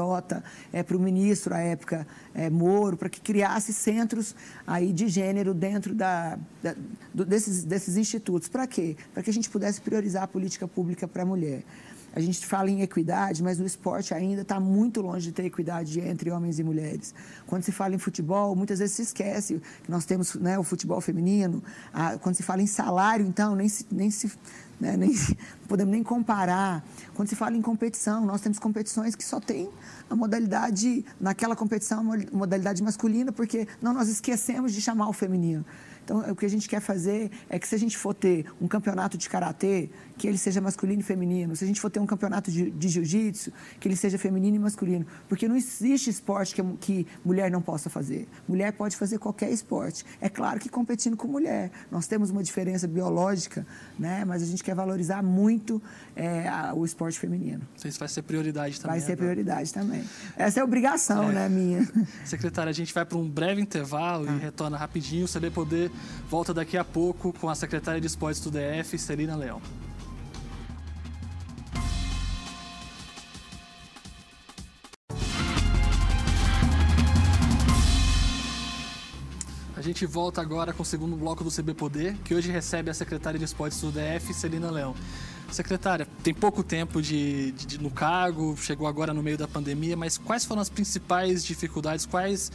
é, 0.73 0.81
para 0.81 0.97
o 0.97 0.99
ministro, 0.99 1.53
à 1.53 1.59
época, 1.59 2.07
é, 2.33 2.49
Moro, 2.49 2.97
para 2.97 3.09
que 3.09 3.21
criasse 3.21 3.71
centros 3.73 4.35
aí 4.65 4.91
de 4.91 5.07
gênero 5.07 5.53
dentro 5.53 5.93
da, 5.93 6.39
da 6.63 6.75
do, 7.13 7.23
desses, 7.23 7.63
desses 7.63 7.95
institutos. 7.95 8.49
Para 8.49 8.65
quê? 8.65 8.97
Para 9.13 9.21
que 9.21 9.29
a 9.29 9.33
gente 9.33 9.49
pudesse 9.49 9.79
priorizar 9.81 10.23
a 10.23 10.27
política 10.27 10.67
pública 10.67 11.07
para 11.07 11.23
a 11.23 11.25
mulher. 11.25 11.63
A 12.15 12.19
gente 12.21 12.45
fala 12.45 12.71
em 12.71 12.81
equidade, 12.81 13.43
mas 13.43 13.59
no 13.59 13.65
esporte 13.65 14.13
ainda 14.13 14.41
está 14.41 14.57
muito 14.57 15.01
longe 15.01 15.27
de 15.27 15.31
ter 15.33 15.43
equidade 15.43 15.99
entre 15.99 16.31
homens 16.31 16.57
e 16.59 16.63
mulheres. 16.63 17.13
Quando 17.45 17.63
se 17.63 17.73
fala 17.73 17.93
em 17.93 17.97
futebol, 17.97 18.55
muitas 18.55 18.79
vezes 18.79 18.95
se 18.95 19.01
esquece 19.01 19.61
que 19.83 19.91
nós 19.91 20.05
temos 20.05 20.33
né, 20.35 20.57
o 20.57 20.63
futebol 20.63 21.01
feminino. 21.01 21.61
A, 21.93 22.17
quando 22.17 22.35
se 22.35 22.43
fala 22.43 22.61
em 22.61 22.67
salário, 22.67 23.25
então, 23.25 23.53
nem 23.53 23.67
se, 23.67 23.85
nem 23.91 24.09
se 24.09 24.31
né, 24.79 24.95
nem 24.95 25.13
podemos 25.67 25.91
nem 25.91 26.03
comparar. 26.03 26.85
Quando 27.13 27.27
se 27.27 27.35
fala 27.35 27.55
em 27.57 27.61
competição, 27.61 28.25
nós 28.25 28.41
temos 28.41 28.59
competições 28.59 29.13
que 29.13 29.23
só 29.23 29.39
tem 29.39 29.69
a 30.09 30.15
modalidade, 30.15 31.05
naquela 31.19 31.55
competição, 31.55 31.99
a 32.13 32.17
modalidade 32.31 32.81
masculina, 32.81 33.31
porque 33.31 33.67
não 33.81 33.93
nós 33.93 34.07
esquecemos 34.07 34.73
de 34.73 34.81
chamar 34.81 35.09
o 35.09 35.13
feminino. 35.13 35.65
Então, 36.03 36.19
o 36.19 36.35
que 36.35 36.45
a 36.45 36.49
gente 36.49 36.69
quer 36.69 36.79
fazer 36.79 37.31
é 37.49 37.57
que 37.57 37.67
se 37.67 37.73
a 37.73 37.79
gente 37.79 37.97
for 37.97 38.13
ter 38.13 38.45
um 38.61 38.67
campeonato 38.67 39.17
de 39.17 39.27
karatê, 39.27 39.89
que 40.17 40.27
ele 40.27 40.37
seja 40.37 40.61
masculino 40.61 41.01
e 41.01 41.03
feminino. 41.03 41.55
Se 41.55 41.63
a 41.63 41.67
gente 41.67 41.79
for 41.81 41.89
ter 41.89 41.99
um 41.99 42.05
campeonato 42.05 42.51
de, 42.51 42.71
de 42.71 42.89
jiu-jitsu, 42.89 43.51
que 43.79 43.87
ele 43.87 43.95
seja 43.95 44.17
feminino 44.17 44.55
e 44.55 44.59
masculino. 44.59 45.05
Porque 45.27 45.47
não 45.47 45.55
existe 45.55 46.09
esporte 46.09 46.55
que, 46.55 46.63
que 46.79 47.07
mulher 47.23 47.51
não 47.51 47.61
possa 47.61 47.89
fazer. 47.89 48.27
Mulher 48.47 48.73
pode 48.73 48.95
fazer 48.95 49.19
qualquer 49.19 49.49
esporte. 49.51 50.05
É 50.21 50.29
claro 50.29 50.59
que 50.59 50.69
competindo 50.69 51.17
com 51.17 51.27
mulher. 51.27 51.71
Nós 51.91 52.07
temos 52.07 52.29
uma 52.29 52.43
diferença 52.43 52.87
biológica, 52.87 53.65
né? 53.97 54.23
mas 54.25 54.41
a 54.41 54.45
gente 54.45 54.63
quer 54.63 54.75
valorizar 54.75 55.21
muito 55.21 55.81
é, 56.15 56.47
a, 56.47 56.73
o 56.73 56.85
esporte 56.85 57.19
feminino. 57.19 57.61
Isso 57.83 57.99
vai 57.99 58.07
ser 58.07 58.21
prioridade 58.21 58.79
também. 58.79 58.97
Vai 58.97 59.05
ser 59.05 59.13
agora. 59.13 59.27
prioridade 59.27 59.73
também. 59.73 60.03
Essa 60.37 60.59
é 60.59 60.61
a 60.61 60.65
obrigação, 60.65 61.29
é. 61.29 61.33
né, 61.33 61.49
minha. 61.49 61.87
Secretária, 62.23 62.69
a 62.69 62.73
gente 62.73 62.93
vai 62.93 63.05
para 63.05 63.17
um 63.17 63.27
breve 63.27 63.61
intervalo 63.61 64.27
ah. 64.29 64.35
e 64.35 64.39
retorna 64.39 64.77
rapidinho. 64.77 65.25
O 65.25 65.29
CB 65.29 65.51
Poder 65.51 65.91
volta 66.29 66.53
daqui 66.53 66.77
a 66.77 66.83
pouco 66.83 67.33
com 67.33 67.49
a 67.49 67.55
secretária 67.55 67.99
de 67.99 68.07
esportes 68.07 68.41
do 68.41 68.51
DF, 68.51 68.97
Celina 68.97 69.35
Leão. 69.35 69.61
Gente 79.85 80.05
volta 80.05 80.41
agora 80.41 80.73
com 80.73 80.81
o 80.81 80.85
segundo 80.85 81.15
bloco 81.15 81.43
do 81.43 81.51
CB 81.51 81.75
Poder, 81.75 82.17
que 82.23 82.33
hoje 82.33 82.51
recebe 82.51 82.89
a 82.89 82.93
secretária 82.93 83.37
de 83.37 83.45
esportes 83.45 83.79
do 83.79 83.91
DF, 83.91 84.33
Celina 84.33 84.71
Leão. 84.71 84.95
Secretária, 85.51 86.07
tem 86.23 86.33
pouco 86.33 86.63
tempo 86.63 87.01
de, 87.01 87.51
de, 87.51 87.65
de, 87.67 87.77
no 87.77 87.91
cargo, 87.91 88.57
chegou 88.57 88.87
agora 88.87 89.13
no 89.13 89.21
meio 89.21 89.37
da 89.37 89.47
pandemia, 89.47 89.95
mas 89.95 90.17
quais 90.17 90.43
foram 90.43 90.59
as 90.59 90.69
principais 90.69 91.45
dificuldades, 91.45 92.05
quais 92.05 92.51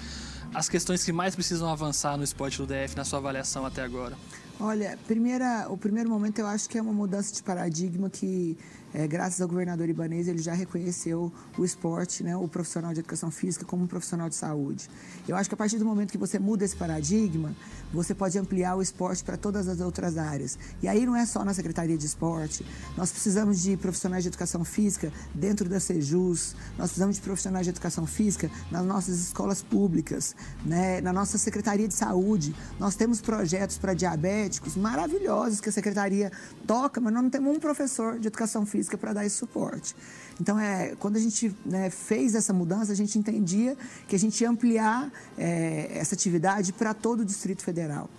as 0.52 0.68
questões 0.68 1.04
que 1.04 1.12
mais 1.12 1.36
precisam 1.36 1.70
avançar 1.70 2.16
no 2.16 2.24
esporte 2.24 2.58
do 2.58 2.66
DF 2.66 2.96
na 2.96 3.04
sua 3.04 3.20
avaliação 3.20 3.64
até 3.64 3.82
agora? 3.82 4.18
Olha, 4.62 4.98
primeira, 5.06 5.68
o 5.70 5.78
primeiro 5.78 6.10
momento 6.10 6.38
eu 6.38 6.46
acho 6.46 6.68
que 6.68 6.76
é 6.76 6.82
uma 6.82 6.92
mudança 6.92 7.32
de 7.32 7.42
paradigma 7.42 8.10
que 8.10 8.58
é, 8.92 9.06
graças 9.06 9.40
ao 9.40 9.46
governador 9.46 9.88
Ibanez, 9.88 10.26
ele 10.26 10.38
já 10.38 10.52
reconheceu 10.52 11.32
o 11.56 11.64
esporte, 11.64 12.24
né, 12.24 12.36
o 12.36 12.48
profissional 12.48 12.92
de 12.92 13.00
educação 13.00 13.30
física, 13.30 13.64
como 13.64 13.84
um 13.84 13.86
profissional 13.86 14.28
de 14.28 14.34
saúde. 14.34 14.90
Eu 15.28 15.36
acho 15.36 15.48
que 15.48 15.54
a 15.54 15.56
partir 15.56 15.78
do 15.78 15.84
momento 15.84 16.10
que 16.10 16.18
você 16.18 16.40
muda 16.40 16.64
esse 16.64 16.74
paradigma, 16.74 17.54
você 17.92 18.14
pode 18.14 18.36
ampliar 18.36 18.74
o 18.76 18.82
esporte 18.82 19.22
para 19.22 19.36
todas 19.36 19.68
as 19.68 19.80
outras 19.80 20.18
áreas. 20.18 20.58
E 20.82 20.88
aí 20.88 21.06
não 21.06 21.14
é 21.14 21.24
só 21.24 21.44
na 21.44 21.54
Secretaria 21.54 21.96
de 21.96 22.04
Esporte. 22.04 22.66
Nós 22.96 23.12
precisamos 23.12 23.62
de 23.62 23.76
profissionais 23.76 24.24
de 24.24 24.28
educação 24.28 24.64
física 24.64 25.12
dentro 25.34 25.68
da 25.68 25.78
Sejus, 25.78 26.56
nós 26.76 26.88
precisamos 26.88 27.16
de 27.16 27.22
profissionais 27.22 27.66
de 27.66 27.70
educação 27.70 28.06
física 28.06 28.50
nas 28.70 28.84
nossas 28.84 29.20
escolas 29.20 29.62
públicas, 29.62 30.34
né, 30.64 31.00
na 31.00 31.12
nossa 31.12 31.38
Secretaria 31.38 31.86
de 31.86 31.94
Saúde. 31.94 32.54
Nós 32.78 32.96
temos 32.96 33.20
projetos 33.20 33.78
para 33.78 33.94
diabéticos 34.50 34.76
maravilhosos 34.76 35.60
que 35.60 35.68
a 35.68 35.72
Secretaria 35.72 36.32
toca, 36.66 37.00
mas 37.00 37.12
nós 37.12 37.22
não 37.22 37.30
temos 37.30 37.56
um 37.56 37.60
professor 37.60 38.18
de 38.18 38.26
educação 38.26 38.66
física 38.66 38.98
para 38.98 39.12
dar 39.12 39.24
esse 39.24 39.36
suporte. 39.36 39.94
Então, 40.40 40.58
é, 40.58 40.94
quando 40.98 41.16
a 41.16 41.20
gente 41.20 41.54
né, 41.64 41.88
fez 41.90 42.34
essa 42.34 42.52
mudança, 42.52 42.92
a 42.92 42.96
gente 42.96 43.18
entendia 43.18 43.76
que 44.08 44.16
a 44.16 44.18
gente 44.18 44.40
ia 44.40 44.50
ampliar 44.50 45.10
é, 45.38 45.90
essa 45.94 46.14
atividade 46.14 46.72
para 46.72 46.92
todo 46.92 47.20
o 47.20 47.24
Distrito 47.24 47.62
Federal. 47.62 48.10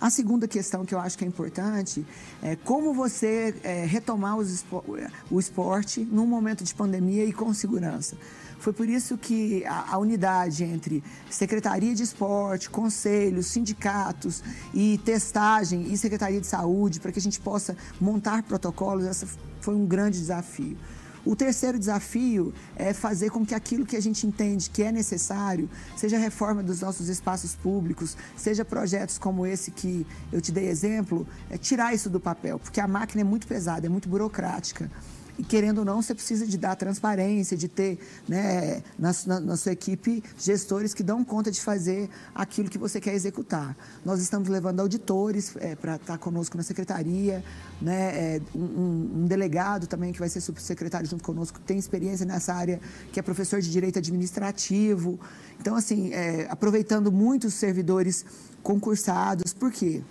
A 0.00 0.10
segunda 0.10 0.46
questão 0.46 0.84
que 0.84 0.94
eu 0.94 1.00
acho 1.00 1.18
que 1.18 1.24
é 1.24 1.26
importante 1.26 2.06
é 2.40 2.54
como 2.54 2.94
você 2.94 3.52
é, 3.64 3.84
retomar 3.84 4.36
o 4.38 5.40
esporte 5.40 6.00
num 6.00 6.26
momento 6.26 6.62
de 6.62 6.72
pandemia 6.72 7.24
e 7.24 7.32
com 7.32 7.52
segurança. 7.52 8.16
Foi 8.58 8.72
por 8.72 8.88
isso 8.88 9.16
que 9.16 9.64
a, 9.64 9.94
a, 9.94 9.98
unidade 9.98 10.64
entre 10.64 11.02
Secretaria 11.30 11.94
de 11.94 12.02
Esporte, 12.02 12.68
conselhos, 12.68 13.46
sindicatos 13.46 14.42
e 14.74 14.98
testagem 15.04 15.92
e 15.92 15.96
Secretaria 15.96 16.40
de 16.40 16.46
Saúde, 16.46 16.98
para 17.00 17.12
que 17.12 17.18
a 17.18 17.22
gente 17.22 17.38
possa 17.40 17.76
montar 18.00 18.42
protocolos, 18.42 19.06
essa 19.06 19.26
foi 19.60 19.74
um 19.74 19.86
grande 19.86 20.18
desafio. 20.18 20.76
O 21.24 21.36
terceiro 21.36 21.78
desafio 21.78 22.54
é 22.74 22.92
fazer 22.92 23.30
com 23.30 23.44
que 23.44 23.54
aquilo 23.54 23.84
que 23.84 23.96
a 23.96 24.00
gente 24.00 24.26
entende 24.26 24.70
que 24.70 24.82
é 24.82 24.90
necessário, 24.90 25.68
seja 25.96 26.16
a 26.16 26.20
reforma 26.20 26.62
dos 26.62 26.80
nossos 26.80 27.08
espaços 27.08 27.54
públicos, 27.54 28.16
seja 28.36 28.64
projetos 28.64 29.18
como 29.18 29.46
esse 29.46 29.70
que 29.70 30.06
eu 30.32 30.40
te 30.40 30.50
dei 30.50 30.68
exemplo, 30.68 31.26
é 31.50 31.58
tirar 31.58 31.92
isso 31.92 32.08
do 32.08 32.18
papel, 32.18 32.58
porque 32.58 32.80
a 32.80 32.88
máquina 32.88 33.20
é 33.20 33.24
muito 33.24 33.46
pesada, 33.46 33.86
é 33.86 33.90
muito 33.90 34.08
burocrática. 34.08 34.90
E 35.38 35.44
querendo 35.44 35.78
ou 35.78 35.84
não, 35.84 36.02
você 36.02 36.12
precisa 36.12 36.44
de 36.44 36.58
dar 36.58 36.74
transparência, 36.74 37.56
de 37.56 37.68
ter 37.68 37.96
né, 38.26 38.82
na, 38.98 39.12
na, 39.24 39.40
na 39.40 39.56
sua 39.56 39.70
equipe 39.70 40.22
gestores 40.36 40.92
que 40.92 41.02
dão 41.02 41.22
conta 41.22 41.48
de 41.48 41.60
fazer 41.60 42.10
aquilo 42.34 42.68
que 42.68 42.76
você 42.76 43.00
quer 43.00 43.14
executar. 43.14 43.76
Nós 44.04 44.20
estamos 44.20 44.48
levando 44.48 44.80
auditores 44.80 45.54
é, 45.60 45.76
para 45.76 45.94
estar 45.94 46.18
conosco 46.18 46.56
na 46.56 46.64
secretaria, 46.64 47.44
né, 47.80 48.36
é, 48.36 48.40
um, 48.52 49.22
um, 49.22 49.26
delegado 49.26 49.86
também 49.86 50.12
que 50.12 50.18
vai 50.18 50.28
ser 50.28 50.40
subsecretário 50.40 51.08
junto 51.08 51.22
conosco, 51.22 51.60
que 51.60 51.64
tem 51.64 51.78
experiência 51.78 52.26
nessa 52.26 52.52
área, 52.52 52.80
que 53.12 53.20
é 53.20 53.22
professor 53.22 53.60
de 53.60 53.70
direito 53.70 54.00
administrativo. 54.00 55.20
Então, 55.60 55.76
assim, 55.76 56.12
é, 56.12 56.48
aproveitando 56.50 57.12
muitos 57.12 57.54
servidores 57.54 58.24
concursados, 58.60 59.54
por 59.54 59.70
quê? 59.70 60.02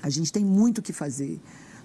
A 0.00 0.08
gente 0.08 0.32
tem 0.32 0.44
muito 0.44 0.78
o 0.78 0.82
que 0.82 0.92
fazer. 0.92 1.40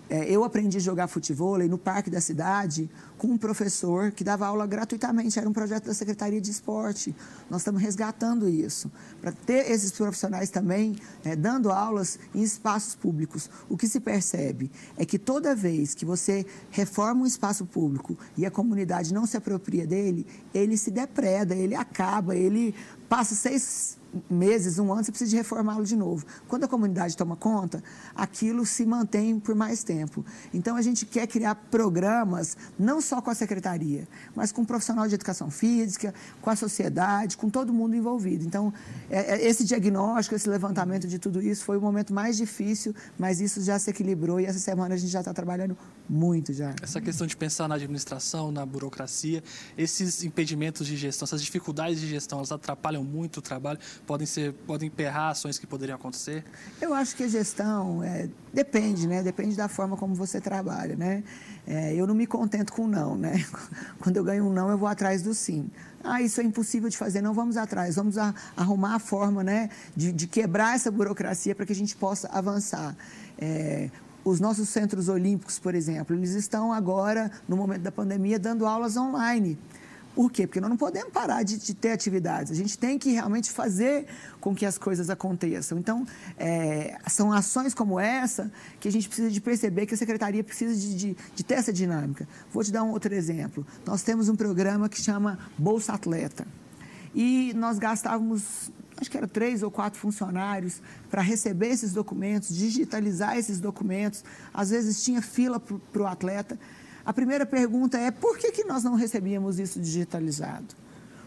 É, 0.10 0.30
eu 0.30 0.44
aprendi 0.44 0.78
a 0.78 0.80
jogar 0.80 1.08
futebol 1.08 1.58
no 1.68 1.78
parque 1.78 2.10
da 2.10 2.22
cidade 2.22 2.89
com 3.18 3.28
um 3.28 3.38
professor 3.38 4.12
que 4.12 4.24
dava 4.24 4.46
aula 4.46 4.68
gratuitamente. 4.68 5.39
Era 5.39 5.50
um 5.50 5.54
projeto 5.54 5.86
da 5.86 5.94
Secretaria 5.94 6.39
de 6.39 6.52
Esporte. 6.52 7.15
Nós 7.50 7.62
estamos 7.62 7.82
resgatando 7.82 8.48
isso, 8.48 8.91
para 9.22 9.32
ter 9.32 9.72
esses 9.72 9.91
profissionais 9.91 10.50
também 10.50 10.96
é, 11.24 11.36
dando 11.36 11.72
aulas 11.72 12.20
em 12.34 12.44
espaços 12.44 12.96
públicos. 12.96 13.50
O 13.70 13.78
que 13.78 13.88
se 13.88 14.00
percebe 14.00 14.72
é 14.98 15.06
que 15.06 15.18
toda 15.18 15.56
vez 15.56 15.96
que 15.96 16.06
você 16.06 16.46
reforma 16.70 17.24
um 17.24 17.26
espaço 17.26 17.65
público 17.65 18.18
e 18.38 18.46
a 18.46 18.52
comunidade 18.52 19.13
não 19.13 19.26
se 19.26 19.38
apropria 19.38 19.88
dele, 19.88 20.26
ele 20.54 20.78
se 20.78 20.91
depreda, 20.91 21.56
ele 21.56 21.76
acaba, 21.76 22.36
ele 22.36 22.76
passa 23.10 23.34
seis 23.34 23.98
meses, 24.30 24.80
um 24.80 24.91
ano, 24.91 25.04
você 25.04 25.12
precisa 25.12 25.30
de 25.30 25.38
reformá-lo 25.38 25.86
de 25.86 25.95
novo. 25.95 26.25
Quando 26.47 26.63
a 26.63 26.67
comunidade 26.67 27.15
toma 27.15 27.36
conta, 27.36 27.84
aquilo 28.15 28.65
se 28.65 28.86
mantém 28.86 29.39
por 29.39 29.56
mais 29.56 29.84
tempo. 29.84 30.25
Então, 30.54 30.75
a 30.75 30.82
gente 30.82 31.06
quer 31.06 31.28
criar 31.28 31.56
programas, 31.56 32.58
não 32.78 33.01
só 33.01 33.21
com 33.21 33.30
a 33.30 33.36
secretaria, 33.36 34.08
mas 34.36 34.51
com 34.51 34.62
o 34.62 34.65
profissional 34.65 35.08
de 35.08 35.15
educação 35.15 35.49
física, 35.49 36.13
com 36.41 36.49
a 36.49 36.56
sociedade, 36.56 37.38
com 37.38 37.49
todo 37.49 37.73
mundo 37.73 37.95
envolvido. 37.95 38.43
Então, 38.45 38.73
é, 39.10 39.36
é, 39.36 39.47
esse 39.47 39.63
diagnóstico, 39.63 40.36
esse 40.36 40.49
levantamento 40.49 41.08
de 41.08 41.19
tudo 41.19 41.41
isso 41.41 41.63
foi 41.63 41.78
o 41.78 41.82
momento 41.82 42.13
mais 42.13 42.38
difícil, 42.38 42.95
mas 43.17 43.39
isso 43.39 43.62
já 43.62 43.78
se 43.80 43.89
equilibrou 43.89 44.39
e 44.39 44.45
essa 44.45 44.60
semana 44.60 44.95
a 44.95 44.97
gente 44.97 45.12
já 45.12 45.19
está 45.19 45.34
trabalhando 45.34 45.78
muito 46.10 46.54
já. 46.54 46.73
Essa 46.82 47.01
questão 47.01 47.25
de 47.25 47.36
pensar 47.36 47.67
na 47.67 47.75
administração, 47.75 48.51
na 48.51 48.65
burocracia, 48.65 49.43
esses 49.78 50.23
impedimentos 50.23 50.86
de 50.86 50.95
gestão, 50.95 51.25
essas 51.25 51.41
dificuldades 51.41 51.99
de 51.99 52.08
gestão, 52.08 52.39
elas 52.39 52.51
atrapalham 52.51 53.04
muito 53.04 53.38
o 53.38 53.41
trabalho 53.41 53.80
podem 54.06 54.28
ser 54.28 54.54
podem 54.65 54.88
emperrar 54.88 55.32
ações 55.32 55.58
que 55.58 55.68
poderiam 55.68 55.96
acontecer? 55.96 56.44
Eu 56.82 56.94
acho 56.94 57.15
que 57.15 57.24
a 57.24 57.28
gestão 57.28 58.04
é, 58.04 58.30
depende, 58.54 59.08
né? 59.08 59.24
Depende 59.24 59.56
da 59.56 59.68
forma 59.68 59.98
como 59.98 60.15
você 60.15 60.39
trabalha, 60.39 60.96
né? 60.96 61.24
É, 61.68 61.94
eu 61.96 62.06
não 62.06 62.13
me 62.13 62.28
contento 62.28 62.72
com 62.72 62.88
não, 62.88 63.18
né? 63.18 63.44
Quando 64.00 64.18
eu 64.18 64.24
ganho 64.24 64.46
um 64.46 64.54
não, 64.54 64.70
eu 64.70 64.78
vou 64.78 64.88
atrás 64.88 65.22
do 65.22 65.34
sim. 65.34 65.70
Ah, 66.04 66.22
isso 66.22 66.39
é 66.39 66.44
impossível 66.44 66.88
de 66.88 66.98
fazer, 66.98 67.22
não 67.22 67.34
vamos 67.34 67.58
atrás, 67.58 67.96
vamos 67.96 68.15
a, 68.18 68.34
arrumar 68.56 68.96
a 68.96 69.00
forma, 69.00 69.44
né, 69.44 69.72
de, 69.96 70.12
de 70.12 70.28
quebrar 70.28 70.76
essa 70.76 70.91
burocracia 70.91 71.56
para 71.56 71.65
que 71.65 71.74
a 71.74 71.76
gente 71.76 71.96
possa 71.96 72.28
avançar. 72.28 72.96
É, 73.39 73.89
os 74.24 74.39
nossos 74.39 74.70
centros 74.70 75.10
olímpicos, 75.10 75.58
por 75.58 75.74
exemplo, 75.74 76.15
eles 76.15 76.32
estão 76.32 76.72
agora, 76.72 77.32
no 77.48 77.58
momento 77.58 77.82
da 77.82 77.91
pandemia, 77.91 78.38
dando 78.38 78.65
aulas 78.65 78.98
online. 78.98 79.58
Por 80.15 80.32
quê? 80.32 80.47
Porque 80.47 80.62
nós 80.62 80.69
não 80.69 80.78
podemos 80.78 81.12
parar 81.12 81.43
de, 81.43 81.58
de, 81.58 81.73
ter 81.73 81.91
atividades. 81.91 82.49
A 82.49 82.56
gente 82.56 82.78
tem 82.78 82.97
que 82.97 83.12
realmente 83.12 83.51
fazer 83.51 84.08
com 84.39 84.56
que 84.56 84.65
as 84.65 84.78
coisas 84.78 85.10
aconteçam. 85.10 85.78
Então, 85.78 86.08
é, 86.38 86.97
são 87.10 87.34
ações 87.34 87.73
como 87.73 87.99
essa 87.99 88.49
que 88.80 88.88
a 88.88 88.91
gente 88.91 89.10
precisa 89.10 89.30
de 89.30 89.41
perceber 89.41 89.86
que 89.86 89.93
a 89.93 89.97
secretaria 89.97 90.41
precisa 90.41 90.73
de, 90.73 90.95
de, 90.95 91.17
de, 91.36 91.43
ter 91.43 91.56
essa 91.56 91.73
dinâmica. 91.73 92.25
Vou 92.49 92.63
te 92.63 92.71
dar 92.71 92.84
um 92.84 92.91
outro 92.91 93.13
exemplo. 93.13 93.67
Nós 93.86 94.04
temos 94.04 94.30
um 94.30 94.38
programa 94.38 94.88
que 94.88 95.01
chama 95.01 95.38
Bolsa 95.58 95.91
Atleta. 95.91 96.47
E 97.13 97.54
nós 97.54 97.78
gastávamos, 97.78 98.71
acho 98.95 99.12
que 99.12 99.17
era 99.17 99.28
três 99.28 99.63
ou 99.63 99.69
quatro 99.69 99.99
funcionários 99.99 100.82
para 101.12 101.21
receber 101.21 101.67
esses 101.67 101.91
documentos, 101.91 102.56
digitalizar 102.56 103.38
esses 103.38 103.60
documentos. 103.60 104.23
Às 104.54 104.69
vezes 104.69 105.04
tinha 105.04 105.21
fila 105.21 105.60
para 105.60 106.01
o 106.01 106.08
atleta. 106.08 106.58
A 107.06 107.13
primeira 107.13 107.46
pergunta 107.46 107.98
é 107.98 108.10
por 108.10 108.38
que, 108.38 108.52
que 108.52 108.63
nós 108.63 108.84
não 108.84 108.96
recebíamos 108.96 109.60
isso 109.60 109.80
digitalizado? 109.80 110.76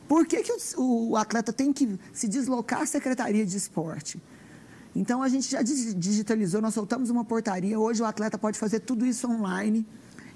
Por 0.08 0.26
que, 0.26 0.42
que 0.42 0.52
o, 0.76 1.10
o 1.10 1.16
atleta 1.16 1.52
tem 1.52 1.72
que 1.72 1.98
se 2.12 2.26
deslocar 2.26 2.80
à 2.80 2.86
Secretaria 2.86 3.46
de 3.46 3.56
Esporte? 3.56 4.20
Então, 4.96 5.22
a 5.22 5.28
gente 5.28 5.48
já 5.48 5.62
digitalizou, 5.62 6.60
nós 6.60 6.74
soltamos 6.74 7.10
uma 7.10 7.24
portaria. 7.24 7.78
Hoje, 7.78 8.02
o 8.02 8.06
atleta 8.06 8.36
pode 8.36 8.58
fazer 8.58 8.80
tudo 8.80 9.06
isso 9.06 9.30
online. 9.30 9.86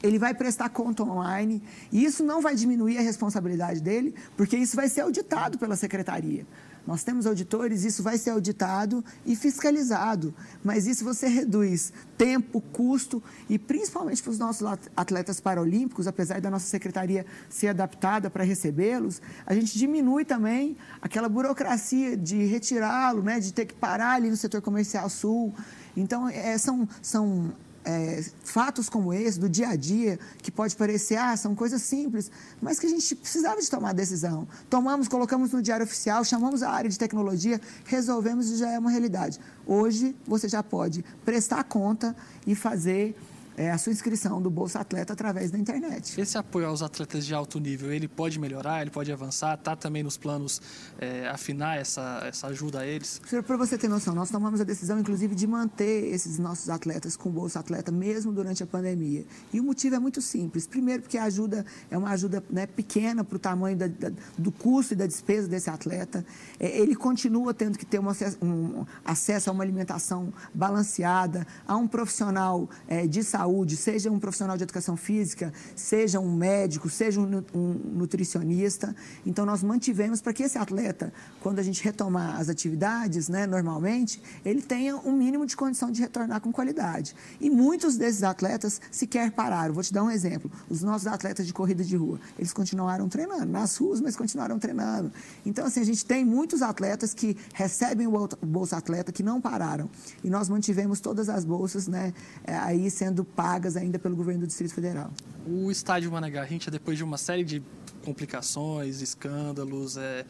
Ele 0.03 0.19
vai 0.19 0.35
prestar 0.35 0.69
conta 0.69 1.03
online. 1.03 1.61
E 1.91 2.05
isso 2.05 2.23
não 2.23 2.41
vai 2.41 2.55
diminuir 2.55 2.99
a 2.99 3.01
responsabilidade 3.01 3.81
dele, 3.81 4.15
porque 4.37 4.57
isso 4.57 4.77
vai 4.77 4.89
ser 4.89 5.01
auditado 5.01 5.59
pela 5.59 5.75
secretaria. 5.75 6.47
Nós 6.87 7.05
temos 7.05 7.27
auditores, 7.27 7.85
isso 7.85 8.03
vai 8.03 8.19
ser 8.19 8.31
auditado 8.31 9.05
e 9.25 9.37
fiscalizado, 9.37 10.35
mas 10.65 10.87
isso 10.87 11.05
você 11.05 11.29
reduz 11.29 11.93
tempo, 12.19 12.61
custo 12.61 13.23
e 13.49 13.59
principalmente 13.59 14.23
para 14.23 14.31
os 14.31 14.39
nossos 14.39 14.67
atletas 14.97 15.41
paralímpicos, 15.41 16.07
apesar 16.07 16.41
da 16.41 16.51
nossa 16.51 16.67
secretaria 16.67 17.25
ser 17.49 17.69
adaptada 17.69 18.29
para 18.29 18.43
recebê-los, 18.43 19.23
a 19.47 19.55
gente 19.55 19.79
diminui 19.79 20.25
também 20.25 20.77
aquela 21.01 21.29
burocracia 21.29 22.17
de 22.17 22.45
retirá-lo, 22.45 23.23
né, 23.23 23.39
de 23.39 23.53
ter 23.53 23.67
que 23.67 23.75
parar 23.75 24.15
ali 24.15 24.29
no 24.29 24.37
setor 24.37 24.61
comercial 24.61 25.09
sul. 25.09 25.55
Então, 25.97 26.29
é, 26.29 26.57
são, 26.59 26.89
são 27.01 27.53
é, 27.85 28.25
fatos 28.45 28.89
como 28.89 29.13
esse, 29.13 29.39
do 29.39 29.49
dia 29.49 29.69
a 29.69 29.77
dia, 29.77 30.19
que 30.43 30.51
pode 30.51 30.77
parecer, 30.77 31.17
ah, 31.17 31.37
são 31.37 31.55
coisas 31.55 31.83
simples, 31.83 32.31
mas 32.61 32.79
que 32.79 32.87
a 32.87 32.89
gente 32.89 33.15
precisava 33.15 33.61
de 33.61 33.69
tomar 33.69 33.93
decisão. 33.93 34.47
Tomamos, 34.71 35.09
colocamos 35.09 35.53
no 35.53 35.63
diário 35.63 35.85
oficial, 35.85 36.25
chamamos 36.25 36.63
a 36.63 36.71
área 36.71 36.89
de 36.89 36.99
tecnologia, 36.99 37.61
resolvemos 37.85 38.51
e 38.51 38.57
já 38.57 38.71
é 38.71 38.79
uma 38.79 38.91
realidade. 38.91 39.41
Hoje, 39.67 40.17
você 40.27 40.49
já 40.49 40.63
pode 40.63 41.05
prestar 41.25 41.65
conta 41.65 42.15
e 42.47 42.55
fazer 42.55 43.17
é, 43.57 43.71
a 43.71 43.79
sua 43.79 43.93
inscrição 43.93 44.41
do 44.41 44.51
Bolsa 44.51 44.81
Atleta 44.81 45.13
através 45.13 45.51
da 45.51 45.59
internet. 45.59 46.21
Esse 46.21 46.39
apoio 46.39 46.67
aos 46.67 46.83
atletas 46.83 47.27
de 47.27 47.35
alto 47.35 47.61
nível, 47.61 47.93
ele 47.93 48.09
pode 48.09 48.39
melhorar, 48.39 48.83
ele 48.83 48.91
pode 48.91 49.13
avançar? 49.13 49.55
Está 49.55 49.77
também 49.77 50.03
nos 50.03 50.17
planos 50.17 50.61
é, 50.99 51.29
afinar 51.29 51.79
essa, 51.79 52.23
essa 52.25 52.47
ajuda 52.49 52.81
a 52.81 52.87
eles? 52.87 53.21
Para 53.47 53.57
você 53.57 53.77
ter 53.77 53.89
noção, 53.89 54.15
nós 54.15 54.31
tomamos 54.31 54.61
a 54.61 54.65
decisão, 54.65 54.99
inclusive, 54.99 55.35
de 55.35 55.47
manter 55.47 56.13
esses 56.13 56.39
nossos 56.39 56.69
atletas 56.71 57.17
com 57.17 57.31
Bolsa 57.31 57.61
Atleta, 57.61 57.93
mesmo 57.93 58.33
durante 58.33 58.63
a 58.63 58.67
pandemia. 58.67 59.25
E 59.53 59.61
o 59.61 59.65
motivo 59.65 59.97
é 59.97 59.99
muito 59.99 60.21
simples. 60.21 60.67
Primeiro, 60.67 61.03
porque 61.03 61.19
a 61.19 61.25
ajuda 61.25 61.65
é 61.91 61.99
uma 61.99 62.11
ajuda 62.11 62.43
né, 62.51 62.67
pequena 62.67 63.23
para 63.25 63.37
o 63.37 63.39
tamanho 63.39 63.77
da, 63.77 63.87
da, 63.87 64.11
do 64.39 64.51
custo 64.51 64.95
e 64.95 64.97
da 64.97 65.07
despesa 65.07 65.49
desse 65.49 65.69
atleta. 65.69 66.25
É, 66.59 66.79
ele 66.79 66.95
continua 66.95 67.53
tendo 67.53 67.79
que 67.79 67.85
ter 67.85 68.01
um, 68.01 68.09
um, 68.43 68.87
acesso 69.05 69.51
a 69.51 69.53
uma 69.53 69.63
alimentação 69.63 70.33
balanceada, 70.55 71.47
a 71.67 71.77
um 71.77 71.87
profissional 71.87 72.69
é, 72.89 73.07
de 73.07 73.23
saúde 73.23 73.42
saúde, 73.43 73.77
seja 73.77 74.11
um 74.11 74.21
profissional 74.21 74.57
de 74.57 74.63
educação 74.63 74.97
física, 74.97 75.53
seja 75.75 76.21
um 76.21 76.33
médico, 76.33 76.89
seja 76.89 77.21
um, 77.21 77.43
um 77.53 77.73
nutricionista. 77.95 78.95
Então, 79.27 79.45
nós 79.45 79.63
mantivemos 79.63 80.21
para 80.21 80.33
que 80.33 80.45
esse 80.45 80.57
atleta, 80.59 81.13
quando 81.41 81.59
a 81.59 81.63
gente 81.63 81.83
retomar 81.83 82.41
as 82.41 82.49
atividades, 82.49 83.29
né, 83.29 83.47
normalmente, 83.47 84.23
ele 84.45 84.63
tenha 84.63 84.97
um 84.97 85.13
mínimo 85.13 85.45
de 85.45 85.57
condição 85.57 85.91
de 85.91 86.01
retornar 86.01 86.41
com 86.41 86.53
qualidade. 86.53 87.17
E 87.41 87.51
muitos 87.51 87.97
desses 87.97 88.23
atletas 88.23 88.81
sequer 88.91 89.33
pararam. 89.33 89.75
Vou 89.75 89.83
te 89.83 89.93
dar 89.93 90.05
um 90.05 90.11
exemplo. 90.11 90.51
Os 90.71 90.83
nossos 90.83 91.07
atletas 91.07 91.47
de 91.47 91.53
corrida 91.53 91.83
de 91.83 91.97
rua, 91.97 92.21
eles 92.39 92.53
continuaram 92.53 93.09
treinando 93.09 93.47
nas 93.47 93.77
ruas, 93.77 94.01
mas 94.01 94.17
continuaram 94.17 94.59
treinando. 94.59 95.11
Então, 95.45 95.67
assim, 95.67 95.81
a 95.81 95.85
gente 95.85 96.05
tem 96.05 96.25
muitos 96.25 96.63
atletas 96.63 97.13
que 97.13 97.37
recebem 97.55 98.07
o 98.07 98.29
Bolsa 98.43 98.77
Atleta 98.77 99.11
que 99.11 99.23
não 99.23 99.41
pararam. 99.41 99.91
E 100.23 100.31
nós 100.31 100.49
mantivemos 100.49 101.01
todas 101.01 101.29
as 101.29 101.45
bolsas, 101.45 101.89
né, 101.89 102.15
aí 102.47 102.91
sendo 102.91 103.25
pagas 103.35 103.77
ainda 103.77 103.99
pelo 103.99 104.17
governo 104.17 104.41
do 104.41 104.47
Distrito 104.47 104.75
Federal. 104.75 105.11
O 105.47 105.71
estádio 105.71 106.11
Mané 106.11 106.31
Garrincha, 106.31 106.71
depois 106.71 106.97
de 106.97 107.05
uma 107.05 107.19
série 107.19 107.45
de 107.45 107.63
complicações, 108.03 109.01
escândalos, 109.01 109.97
é, 109.97 110.27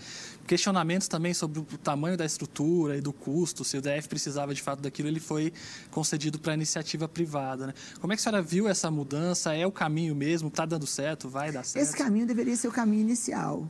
questionamentos 0.47 1.09
também 1.09 1.35
sobre 1.35 1.59
o 1.59 1.65
tamanho 1.65 2.17
da 2.17 2.25
estrutura 2.25 2.97
e 2.97 3.01
do 3.01 3.13
custo, 3.13 3.65
se 3.65 3.77
o 3.77 3.81
DF 3.81 4.09
precisava 4.09 4.55
de 4.55 4.63
fato 4.63 4.81
daquilo, 4.81 5.09
ele 5.09 5.21
foi 5.21 5.53
concedido 5.91 6.39
para 6.39 6.55
iniciativa 6.55 7.09
privada. 7.09 7.69
Né? 7.69 7.75
Como 8.01 8.13
é 8.13 8.17
que 8.17 8.21
a 8.21 8.23
senhora 8.23 8.43
viu 8.43 8.69
essa 8.69 8.91
mudança? 8.91 9.55
É 9.55 9.67
o 9.67 9.73
caminho 9.73 10.15
mesmo? 10.15 10.49
Está 10.49 10.67
dando 10.67 10.87
certo? 10.87 11.29
Vai 11.29 11.51
dar 11.51 11.65
certo? 11.65 11.85
Esse 11.85 11.97
caminho 11.97 12.27
deveria 12.27 12.55
ser 12.55 12.69
o 12.69 12.73
caminho 12.73 13.01
inicial. 13.01 13.69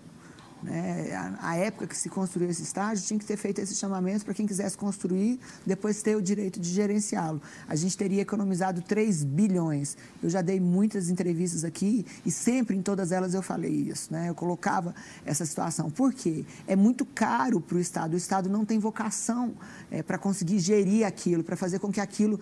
Né? 0.63 1.13
A, 1.13 1.51
a, 1.51 1.57
época 1.57 1.87
que 1.87 1.97
se 1.97 2.09
construiu 2.09 2.49
esse 2.49 2.63
estádio 2.63 3.05
tinha 3.05 3.19
que 3.19 3.25
ter 3.25 3.37
feito 3.37 3.61
esse 3.61 3.75
chamamento 3.75 4.25
para 4.25 4.33
quem 4.33 4.47
quisesse 4.47 4.77
construir, 4.77 5.41
depois 5.67 6.03
ter 6.03 6.17
o 6.17 6.23
direito 6.23 6.61
de 6.61 6.69
gerenciá-lo. 6.69 7.43
A 7.69 7.75
gente 7.75 7.97
teria 7.97 8.23
economizado 8.23 8.81
3 8.83 9.25
bilhões. 9.25 9.97
Eu 10.23 10.31
já 10.31 10.41
dei 10.41 10.61
muitas 10.61 11.09
entrevistas 11.09 11.65
aqui 11.65 12.07
e 12.25 12.31
sempre 12.31 12.77
em 12.77 12.83
todas 12.83 13.11
elas 13.13 13.35
eu 13.35 13.43
falei 13.43 13.73
isso. 13.73 14.13
Né? 14.13 14.29
Eu 14.29 14.35
colocava 14.35 14.95
essa 15.25 15.45
situação. 15.45 15.91
Por 15.91 16.13
quê? 16.13 16.45
É 16.67 16.77
muito 16.77 17.05
caro 17.05 17.61
para 17.61 17.77
o 17.77 17.81
Estado. 17.81 18.15
O 18.15 18.17
Estado 18.17 18.49
não 18.49 18.65
tem 18.65 18.79
vocação 18.79 19.55
é, 19.91 20.03
para 20.03 20.19
conseguir 20.19 20.59
gerir 20.59 21.07
aquilo, 21.07 21.43
para 21.43 21.57
fazer 21.57 21.79
com 21.79 21.91
que 21.91 22.01
aquilo 22.01 22.39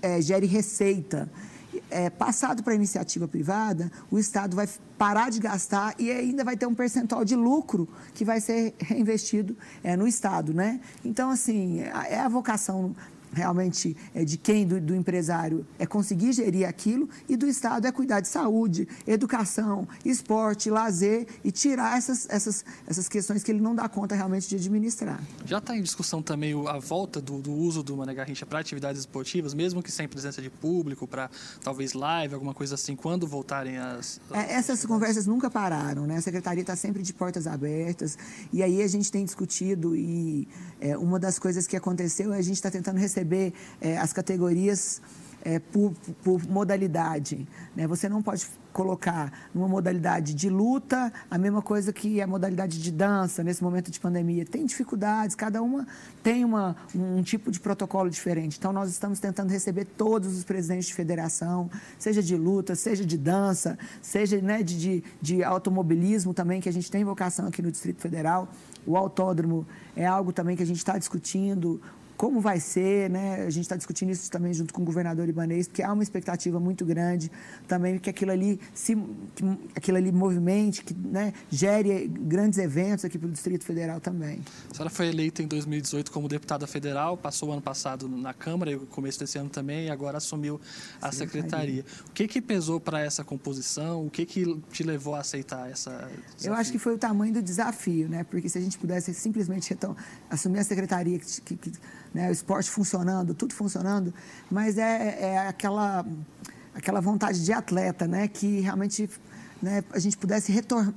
é, 0.00 0.20
gere 0.20 0.46
receita 0.46 1.28
é, 1.90 2.10
passado 2.10 2.62
para 2.62 2.72
a 2.72 2.76
iniciativa 2.76 3.26
privada, 3.26 3.90
o 4.10 4.18
Estado 4.18 4.56
vai 4.56 4.68
parar 4.96 5.30
de 5.30 5.40
gastar 5.40 5.94
e 5.98 6.10
ainda 6.10 6.44
vai 6.44 6.56
ter 6.56 6.66
um 6.66 6.74
percentual 6.74 7.24
de 7.24 7.34
lucro 7.34 7.88
que 8.14 8.24
vai 8.24 8.40
ser 8.40 8.74
reinvestido 8.78 9.56
é, 9.82 9.96
no 9.96 10.06
Estado, 10.06 10.52
né? 10.52 10.80
Então, 11.04 11.30
assim, 11.30 11.80
é 11.80 12.20
a 12.20 12.28
vocação 12.28 12.94
realmente 13.32 13.96
é 14.14 14.24
de 14.24 14.36
quem, 14.36 14.66
do, 14.66 14.80
do, 14.80 14.94
empresário, 14.94 15.66
é 15.78 15.86
conseguir 15.86 16.32
gerir 16.32 16.68
aquilo 16.68 17.08
e 17.28 17.36
do 17.36 17.46
Estado 17.46 17.86
é 17.86 17.92
cuidar 17.92 18.20
de 18.20 18.28
saúde, 18.28 18.88
educação, 19.06 19.86
esporte, 20.04 20.70
lazer 20.70 21.26
e 21.44 21.50
tirar 21.50 21.96
essas, 21.98 22.28
essas, 22.30 22.64
essas 22.86 23.08
questões 23.08 23.42
que 23.42 23.50
ele 23.50 23.60
não 23.60 23.74
dá 23.74 23.88
conta 23.88 24.14
realmente 24.14 24.48
de 24.48 24.56
administrar. 24.56 25.22
Já 25.44 25.58
está 25.58 25.76
em 25.76 25.82
discussão 25.82 26.22
também 26.22 26.54
a 26.68 26.78
volta 26.78 27.20
do, 27.20 27.40
do 27.40 27.52
uso 27.52 27.82
do 27.82 27.96
Mané 27.96 28.14
Garrincha 28.14 28.46
para 28.46 28.58
atividades 28.58 29.00
esportivas, 29.00 29.54
mesmo 29.54 29.82
que 29.82 29.92
sem 29.92 30.08
presença 30.08 30.40
de 30.42 30.50
público, 30.50 31.06
para 31.06 31.30
talvez 31.62 31.92
live, 31.92 32.34
alguma 32.34 32.54
coisa 32.54 32.74
assim, 32.74 32.96
quando 32.96 33.26
voltarem 33.26 33.78
as... 33.78 34.20
as... 34.30 34.38
É, 34.38 34.52
essas 34.54 34.84
conversas 34.84 35.26
nunca 35.26 35.50
pararam, 35.50 36.06
né? 36.06 36.16
A 36.16 36.22
Secretaria 36.22 36.62
está 36.62 36.76
sempre 36.76 37.02
de 37.02 37.12
portas 37.12 37.46
abertas 37.46 38.16
e 38.52 38.62
aí 38.62 38.82
a 38.82 38.86
gente 38.86 39.10
tem 39.10 39.24
discutido 39.24 39.94
e 39.94 40.48
é, 40.80 40.96
uma 40.96 41.18
das 41.18 41.38
coisas 41.38 41.66
que 41.66 41.76
aconteceu 41.76 42.32
é 42.32 42.38
a 42.38 42.42
gente 42.42 42.56
está 42.56 42.70
tentando 42.70 42.98
receber 42.98 43.17
receber 43.18 43.52
é, 43.80 43.98
as 43.98 44.12
categorias 44.12 45.00
é, 45.44 45.58
por, 45.58 45.92
por, 46.22 46.46
modalidade. 46.48 47.46
Né? 47.74 47.86
Você 47.86 48.08
não 48.08 48.22
pode 48.22 48.46
colocar 48.72 49.32
numa 49.52 49.66
modalidade 49.66 50.34
de 50.34 50.48
luta 50.48 51.12
a 51.28 51.38
mesma 51.38 51.60
coisa 51.60 51.92
que 51.92 52.20
a 52.20 52.26
modalidade 52.26 52.80
de 52.80 52.92
dança 52.92 53.42
nesse 53.42 53.62
momento 53.62 53.90
de 53.90 53.98
pandemia. 53.98 54.44
Tem 54.44 54.64
dificuldades, 54.64 55.34
cada 55.34 55.62
uma 55.62 55.86
tem 56.22 56.44
uma, 56.44 56.76
um 56.94 57.22
tipo 57.22 57.50
de 57.50 57.58
protocolo 57.58 58.10
diferente. 58.10 58.56
Então, 58.58 58.72
nós 58.72 58.90
estamos 58.90 59.18
tentando 59.18 59.50
receber 59.50 59.84
todos 59.84 60.36
os 60.36 60.44
presidentes 60.44 60.86
de 60.86 60.94
federação, 60.94 61.70
seja 61.98 62.22
de 62.22 62.36
luta, 62.36 62.74
seja 62.74 63.04
de 63.04 63.16
dança, 63.16 63.78
seja 64.02 64.40
né, 64.40 64.62
de, 64.62 64.78
de, 64.78 65.04
de 65.20 65.42
automobilismo 65.42 66.32
também, 66.34 66.60
que 66.60 66.68
a 66.68 66.72
gente 66.72 66.90
tem 66.90 67.04
vocação 67.04 67.48
aqui 67.48 67.62
no 67.62 67.72
Distrito 67.72 68.00
Federal. 68.00 68.48
O 68.86 68.96
autódromo 68.96 69.66
é 69.96 70.06
algo 70.06 70.32
também 70.32 70.56
que 70.56 70.62
a 70.62 70.66
gente 70.66 70.78
está 70.78 70.96
discutindo, 70.96 71.80
como 72.18 72.40
vai 72.40 72.58
ser, 72.58 73.08
né? 73.08 73.44
A 73.46 73.50
gente 73.50 73.62
está 73.62 73.76
discutindo 73.76 74.10
isso 74.10 74.28
também 74.28 74.52
junto 74.52 74.74
com 74.74 74.82
o 74.82 74.84
governador 74.84 75.28
Ibanês, 75.28 75.68
porque 75.68 75.84
há 75.84 75.92
uma 75.92 76.02
expectativa 76.02 76.58
muito 76.58 76.84
grande 76.84 77.30
também 77.68 77.96
que 77.96 78.10
aquilo 78.10 78.32
ali 78.32 78.60
se 78.74 78.96
que 79.36 79.44
aquilo 79.76 79.96
ali 79.96 80.10
movimente, 80.10 80.82
que 80.82 80.92
né, 80.94 81.32
gere 81.48 82.08
grandes 82.08 82.58
eventos 82.58 83.04
aqui 83.04 83.16
para 83.16 83.28
o 83.28 83.30
Distrito 83.30 83.64
Federal 83.64 84.00
também. 84.00 84.40
A 84.68 84.74
senhora 84.74 84.90
foi 84.90 85.06
eleita 85.06 85.44
em 85.44 85.46
2018 85.46 86.10
como 86.10 86.26
deputada 86.26 86.66
federal, 86.66 87.16
passou 87.16 87.50
o 87.50 87.52
ano 87.52 87.62
passado 87.62 88.08
na 88.08 88.34
Câmara, 88.34 88.72
e 88.72 88.78
começo 88.78 89.20
desse 89.20 89.38
ano 89.38 89.48
também, 89.48 89.86
e 89.86 89.90
agora 89.90 90.18
assumiu 90.18 90.60
a 91.00 91.12
secretaria. 91.12 91.84
O 92.08 92.10
que 92.10 92.26
que 92.26 92.42
pesou 92.42 92.80
para 92.80 93.00
essa 93.00 93.22
composição? 93.22 94.04
O 94.04 94.10
que 94.10 94.26
que 94.26 94.60
te 94.72 94.82
levou 94.82 95.14
a 95.14 95.20
aceitar 95.20 95.70
essa 95.70 95.90
desafio? 95.90 96.50
Eu 96.50 96.54
acho 96.54 96.72
que 96.72 96.78
foi 96.80 96.94
o 96.94 96.98
tamanho 96.98 97.32
do 97.32 97.42
desafio, 97.42 98.08
né? 98.08 98.24
Porque 98.24 98.48
se 98.48 98.58
a 98.58 98.60
gente 98.60 98.76
pudesse 98.76 99.14
simplesmente 99.14 99.72
então, 99.72 99.96
assumir 100.28 100.58
a 100.58 100.64
secretaria 100.64 101.20
que, 101.20 101.56
que 101.56 101.72
né, 102.12 102.28
o 102.28 102.32
esporte 102.32 102.70
funcionando, 102.70 103.34
tudo 103.34 103.54
funcionando, 103.54 104.12
mas 104.50 104.78
é, 104.78 105.18
é 105.20 105.38
aquela, 105.48 106.04
aquela 106.74 107.00
vontade 107.00 107.44
de 107.44 107.52
atleta, 107.52 108.06
né, 108.06 108.28
que 108.28 108.60
realmente 108.60 109.08
né, 109.62 109.82
a 109.92 109.98
gente 109.98 110.16
pudesse 110.16 110.52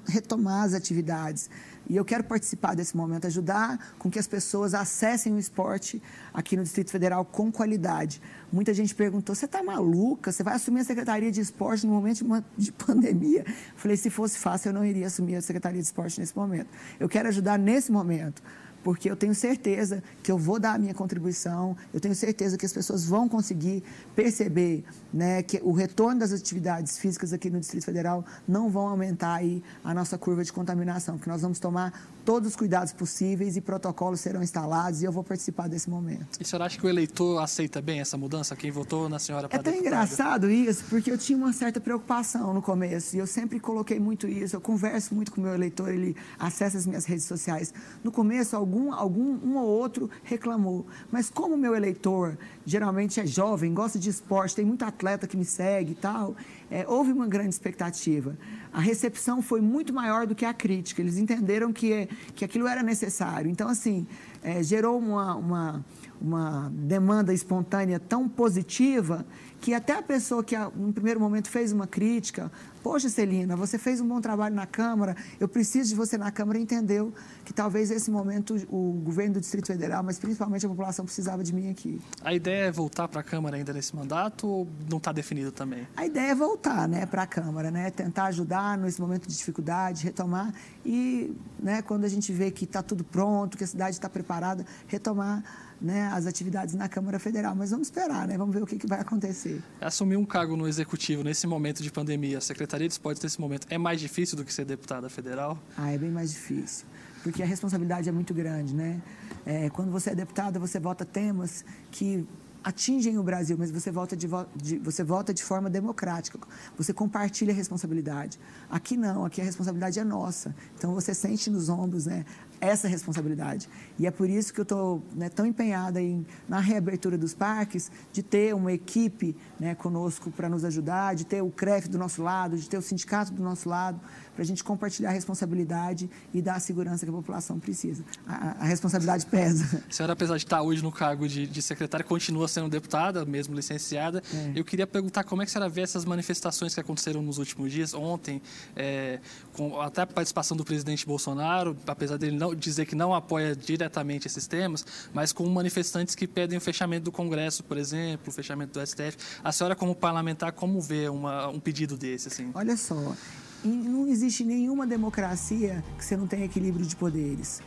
retomar 0.08 0.63
as 0.63 0.74
atividades. 0.74 1.50
E 1.89 1.95
eu 1.97 2.06
quero 2.06 2.24
participar 2.24 2.76
desse 2.76 2.95
momento, 2.95 3.28
ajudar 3.28 3.93
com 3.97 4.10
que 4.10 4.17
as 4.17 4.28
pessoas 4.28 4.74
acessem 4.74 5.34
o 5.34 5.39
esporte 5.39 6.02
aqui 6.34 6.56
no 6.56 6.63
Distrito 6.63 6.91
Federal 6.91 7.26
com 7.26 7.52
qualidade. 7.52 8.21
Muita 8.52 8.74
gente 8.74 8.93
perguntou: 8.95 9.36
você 9.36 9.45
está 9.45 9.62
maluca? 9.63 10.32
Você 10.32 10.43
vai 10.43 10.56
assumir 10.56 10.82
a 10.82 10.84
Secretaria 10.86 11.32
de 11.32 11.41
Esporte 11.41 11.86
no 11.86 11.93
momento 11.93 12.17
de, 12.17 12.24
uma, 12.24 12.45
de 12.58 12.71
pandemia? 12.86 13.45
Falei: 13.76 13.97
se 13.97 14.10
fosse 14.10 14.38
fácil, 14.38 14.69
eu 14.69 14.74
não 14.74 14.86
iria 14.86 15.08
assumir 15.08 15.36
a 15.36 15.41
Secretaria 15.41 15.82
de 15.82 15.86
Esporte 15.86 16.19
nesse 16.19 16.36
momento. 16.36 16.67
Eu 17.00 17.10
quero 17.10 17.28
ajudar 17.28 17.58
nesse 17.58 17.91
momento 17.91 18.41
porque 18.83 19.09
eu 19.09 19.15
tenho 19.15 19.33
certeza 19.35 20.03
que 20.23 20.31
eu 20.31 20.37
vou 20.37 20.59
dar 20.59 20.75
a 20.75 20.77
minha 20.77 20.93
contribuição, 20.93 21.75
eu 21.93 21.99
tenho 21.99 22.15
certeza 22.15 22.57
que 22.57 22.65
as 22.65 22.73
pessoas 22.73 23.05
vão 23.05 23.27
conseguir 23.27 23.83
perceber 24.15 24.83
né, 25.13 25.43
que 25.43 25.59
o 25.63 25.71
retorno 25.71 26.19
das 26.19 26.31
atividades 26.31 26.97
físicas 26.97 27.33
aqui 27.33 27.49
no 27.49 27.59
Distrito 27.59 27.85
Federal 27.85 28.25
não 28.47 28.69
vão 28.69 28.87
aumentar 28.87 29.35
aí 29.35 29.63
a 29.83 29.93
nossa 29.93 30.17
curva 30.17 30.43
de 30.43 30.51
contaminação, 30.51 31.17
que 31.17 31.27
nós 31.27 31.41
vamos 31.41 31.59
tomar 31.59 31.93
todos 32.23 32.49
os 32.49 32.55
cuidados 32.55 32.93
possíveis 32.93 33.57
e 33.57 33.61
protocolos 33.61 34.19
serão 34.19 34.43
instalados 34.43 35.01
e 35.01 35.05
eu 35.05 35.11
vou 35.11 35.23
participar 35.23 35.67
desse 35.67 35.89
momento. 35.89 36.37
E 36.39 36.43
a 36.43 36.45
senhora 36.45 36.65
acha 36.65 36.77
que 36.77 36.85
o 36.85 36.89
eleitor 36.89 37.41
aceita 37.41 37.81
bem 37.81 37.99
essa 37.99 38.17
mudança? 38.17 38.55
Quem 38.55 38.69
votou 38.71 39.09
na 39.09 39.19
senhora 39.19 39.49
para 39.49 39.59
É 39.59 39.61
tão 39.61 39.73
deputada? 39.73 39.95
engraçado 39.95 40.49
isso, 40.49 40.83
porque 40.89 41.11
eu 41.11 41.17
tinha 41.17 41.37
uma 41.37 41.51
certa 41.53 41.79
preocupação 41.79 42.53
no 42.53 42.61
começo 42.61 43.15
e 43.15 43.19
eu 43.19 43.27
sempre 43.27 43.59
coloquei 43.59 43.99
muito 43.99 44.27
isso, 44.27 44.55
eu 44.55 44.61
converso 44.61 45.15
muito 45.15 45.31
com 45.31 45.41
o 45.41 45.43
meu 45.43 45.53
eleitor, 45.53 45.89
ele 45.89 46.15
acessa 46.37 46.77
as 46.77 46.85
minhas 46.85 47.05
redes 47.05 47.25
sociais. 47.25 47.73
No 48.03 48.11
começo, 48.11 48.55
algum, 48.71 48.93
algum 48.93 49.39
um 49.43 49.57
ou 49.57 49.67
outro 49.67 50.10
reclamou, 50.23 50.86
mas 51.12 51.29
como 51.29 51.55
o 51.55 51.57
meu 51.57 51.75
eleitor 51.75 52.38
geralmente 52.65 53.19
é 53.19 53.25
jovem, 53.25 53.73
gosta 53.73 53.99
de 53.99 54.10
esporte, 54.10 54.55
tem 54.55 54.65
muito 54.65 54.86
atleta 54.86 55.27
que 55.27 55.36
me 55.36 55.43
segue 55.43 55.91
e 55.91 55.95
tal, 55.95 56.36
é, 56.69 56.86
houve 56.88 57.12
uma 57.12 57.27
grande 57.27 57.49
expectativa. 57.49 58.38
A 58.71 58.79
recepção 58.79 59.41
foi 59.41 59.60
muito 59.60 59.93
maior 59.93 60.25
do 60.25 60.34
que 60.34 60.45
a 60.45 60.53
crítica. 60.53 61.01
Eles 61.01 61.17
entenderam 61.17 61.73
que, 61.73 62.07
que 62.34 62.45
aquilo 62.45 62.67
era 62.67 62.81
necessário. 62.81 63.51
Então, 63.51 63.67
assim, 63.67 64.07
é, 64.41 64.63
gerou 64.63 64.97
uma, 64.97 65.36
uma, 65.36 65.86
uma 66.21 66.71
demanda 66.73 67.34
espontânea 67.34 67.99
tão 67.99 68.29
positiva 68.29 69.25
que 69.60 69.73
até 69.73 69.93
a 69.93 70.01
pessoa 70.01 70.43
que, 70.43 70.57
no 70.75 70.93
primeiro 70.93 71.19
momento, 71.19 71.49
fez 71.49 71.73
uma 71.73 71.86
crítica, 71.86 72.49
poxa, 72.81 73.09
Celina, 73.09 73.55
você 73.55 73.77
fez 73.77 74.01
um 74.01 74.07
bom 74.07 74.19
trabalho 74.19 74.55
na 74.55 74.65
Câmara, 74.65 75.15
eu 75.39 75.47
preciso 75.47 75.89
de 75.89 75.95
você 75.95 76.17
na 76.17 76.31
Câmara, 76.31 76.59
entendeu 76.59 77.13
que 77.45 77.53
talvez 77.53 77.89
nesse 77.89 78.11
momento 78.11 78.55
o 78.69 78.93
governo 79.03 79.35
do 79.35 79.39
Distrito 79.39 79.67
Federal, 79.67 80.03
mas 80.03 80.19
principalmente 80.19 80.65
a 80.65 80.69
população, 80.69 81.05
precisava 81.05 81.43
de 81.43 81.53
mim 81.53 81.69
aqui. 81.69 81.99
A 82.23 82.33
ideia 82.33 82.65
é 82.65 82.71
voltar 82.71 83.07
para 83.07 83.21
a 83.21 83.23
Câmara 83.23 83.57
ainda 83.57 83.73
nesse 83.73 83.95
mandato 83.95 84.47
ou 84.47 84.67
não 84.89 84.97
está 84.97 85.11
definido 85.11 85.51
também? 85.51 85.87
A 85.95 86.05
ideia 86.05 86.31
é 86.31 86.35
voltar 86.35 86.87
né, 86.87 87.05
para 87.05 87.23
a 87.23 87.27
Câmara, 87.27 87.71
né, 87.71 87.89
tentar 87.91 88.25
ajudar 88.25 88.77
nesse 88.77 88.99
momento 88.99 89.27
de 89.27 89.37
dificuldade, 89.37 90.03
retomar 90.03 90.53
e 90.85 91.35
né, 91.59 91.81
quando 91.81 92.05
a 92.05 92.09
gente 92.09 92.31
vê 92.31 92.51
que 92.51 92.65
está 92.65 92.81
tudo 92.81 93.03
pronto, 93.03 93.57
que 93.57 93.63
a 93.63 93.67
cidade 93.67 93.95
está 93.95 94.09
preparada, 94.09 94.65
retomar 94.87 95.43
né, 95.81 96.09
as 96.13 96.27
atividades 96.27 96.75
na 96.75 96.87
Câmara 96.87 97.17
Federal. 97.17 97.55
Mas 97.55 97.71
vamos 97.71 97.87
esperar, 97.87 98.27
né? 98.27 98.37
vamos 98.37 98.53
ver 98.53 98.61
o 98.61 98.67
que, 98.67 98.77
que 98.77 98.87
vai 98.87 98.99
acontecer. 98.99 99.61
Assumir 99.79 100.15
um 100.15 100.25
cargo 100.25 100.55
no 100.55 100.67
Executivo 100.67 101.23
nesse 101.23 101.47
momento 101.47 101.81
de 101.81 101.91
pandemia, 101.91 102.37
a 102.37 102.41
Secretaria 102.41 102.87
de 102.87 102.93
Esportes 102.93 103.23
nesse 103.23 103.41
momento, 103.41 103.65
é 103.69 103.77
mais 103.77 103.99
difícil 103.99 104.37
do 104.37 104.45
que 104.45 104.53
ser 104.53 104.65
deputada 104.65 105.09
federal? 105.09 105.57
Ah, 105.75 105.91
é 105.91 105.97
bem 105.97 106.11
mais 106.11 106.31
difícil, 106.31 106.85
porque 107.23 107.41
a 107.41 107.45
responsabilidade 107.45 108.07
é 108.07 108.11
muito 108.11 108.33
grande. 108.33 108.75
Né? 108.75 109.01
É, 109.45 109.69
quando 109.69 109.91
você 109.91 110.11
é 110.11 110.15
deputada, 110.15 110.59
você 110.59 110.79
vota 110.79 111.03
temas 111.03 111.65
que 111.89 112.27
atingem 112.63 113.17
o 113.17 113.23
Brasil, 113.23 113.57
mas 113.57 113.71
você 113.71 113.91
vota 113.91 114.15
de, 114.15 114.27
de, 114.55 114.77
você 114.79 115.03
vota 115.03 115.33
de 115.33 115.43
forma 115.43 115.69
democrática. 115.69 116.39
Você 116.77 116.93
compartilha 116.93 117.51
a 117.51 117.55
responsabilidade. 117.55 118.39
Aqui 118.69 118.95
não, 118.95 119.25
aqui 119.25 119.41
a 119.41 119.43
responsabilidade 119.43 119.99
é 119.99 120.03
nossa. 120.03 120.55
Então 120.77 120.93
você 120.93 121.13
sente 121.13 121.49
nos 121.49 121.69
ombros 121.69 122.05
né, 122.05 122.25
essa 122.62 122.88
responsabilidade. 122.88 123.67
E 123.97 124.06
é 124.06 124.12
por 124.12 124.30
isso 124.30 124.54
que 124.54 124.60
eu 124.60 124.63
estou 124.63 125.04
né, 125.15 125.28
tão 125.28 125.45
empenhada 125.45 126.00
em, 126.00 126.26
na 126.47 126.60
reabertura 126.60 127.17
dos 127.17 127.34
parques, 127.34 127.91
de 128.13 128.21
ter 128.21 128.54
uma 128.54 128.71
equipe 128.71 129.36
né, 129.60 129.74
conosco 129.74 130.30
para 130.30 130.47
nos 130.47 130.63
ajudar, 130.63 131.15
de 131.15 131.26
ter 131.26 131.41
o 131.41 131.50
CREF 131.50 131.89
do 131.89 131.97
nosso 131.97 132.21
lado, 132.21 132.56
de 132.56 132.69
ter 132.69 132.78
o 132.78 132.82
sindicato 132.82 133.34
do 133.34 133.41
nosso 133.41 133.67
lado, 133.67 134.00
para 134.34 134.43
a 134.43 134.45
gente 134.45 134.63
compartilhar 134.63 135.10
a 135.10 135.13
responsabilidade 135.13 136.10
e 136.34 136.41
dar 136.41 136.56
a 136.56 136.60
segurança 136.60 137.06
que 137.06 137.10
a 137.10 137.13
população 137.13 137.60
precisa. 137.60 138.04
A, 138.28 138.58
a 138.60 138.65
responsabilidade 138.65 139.26
pesa. 139.26 139.84
A 139.89 139.91
senhora, 139.91 140.13
apesar 140.13 140.38
de 140.38 140.43
estar 140.43 140.62
hoje 140.62 140.84
no 140.84 140.91
cargo 140.91 141.28
de, 141.28 141.47
de 141.47 141.62
secretária, 141.62 142.06
continua 142.06 142.47
sendo 142.47 142.69
deputada, 142.69 143.26
mesmo 143.26 143.56
licenciada. 143.56 144.21
É. 144.34 144.52
Eu 144.56 144.63
queria 144.63 144.86
perguntar 144.86 145.24
como 145.24 145.41
é 145.41 145.45
que 145.45 145.50
a 145.50 145.54
senhora 145.54 145.69
vê 145.69 145.82
essas 145.82 146.06
manifestações 146.06 146.74
que 146.74 146.80
aconteceram 146.80 147.21
nos 147.21 147.39
últimos 147.39 147.71
dias, 147.71 147.93
ontem, 147.93 148.41
é, 148.76 149.19
com 149.54 149.82
até 149.82 150.04
a 150.04 150.08
participação 150.08 150.56
do 150.56 150.63
presidente 150.63 151.06
Bolsonaro, 151.06 151.76
apesar 151.88 152.17
dele 152.17 152.38
não 152.38 152.50
dizer 152.55 152.85
que 152.85 152.95
não 152.95 153.13
apoia 153.13 153.55
diretamente 153.55 154.27
esses 154.27 154.47
temas, 154.47 154.85
mas 155.13 155.31
com 155.31 155.47
manifestantes 155.47 156.15
que 156.15 156.27
pedem 156.27 156.57
o 156.57 156.61
fechamento 156.61 157.05
do 157.05 157.11
Congresso, 157.11 157.63
por 157.63 157.77
exemplo, 157.77 158.29
o 158.29 158.31
fechamento 158.31 158.79
do 158.79 158.85
STF. 158.85 159.17
A 159.43 159.51
senhora, 159.51 159.75
como 159.75 159.95
parlamentar, 159.95 160.51
como 160.51 160.81
vê 160.81 161.09
uma, 161.09 161.47
um 161.47 161.59
pedido 161.59 161.97
desse? 161.97 162.27
Assim? 162.27 162.51
Olha 162.53 162.77
só, 162.77 163.15
não 163.63 164.07
existe 164.07 164.43
nenhuma 164.43 164.87
democracia 164.87 165.83
que 165.97 166.03
você 166.03 166.17
não 166.17 166.27
tenha 166.27 166.45
equilíbrio 166.45 166.85
de 166.85 166.95
poderes. 166.95 167.61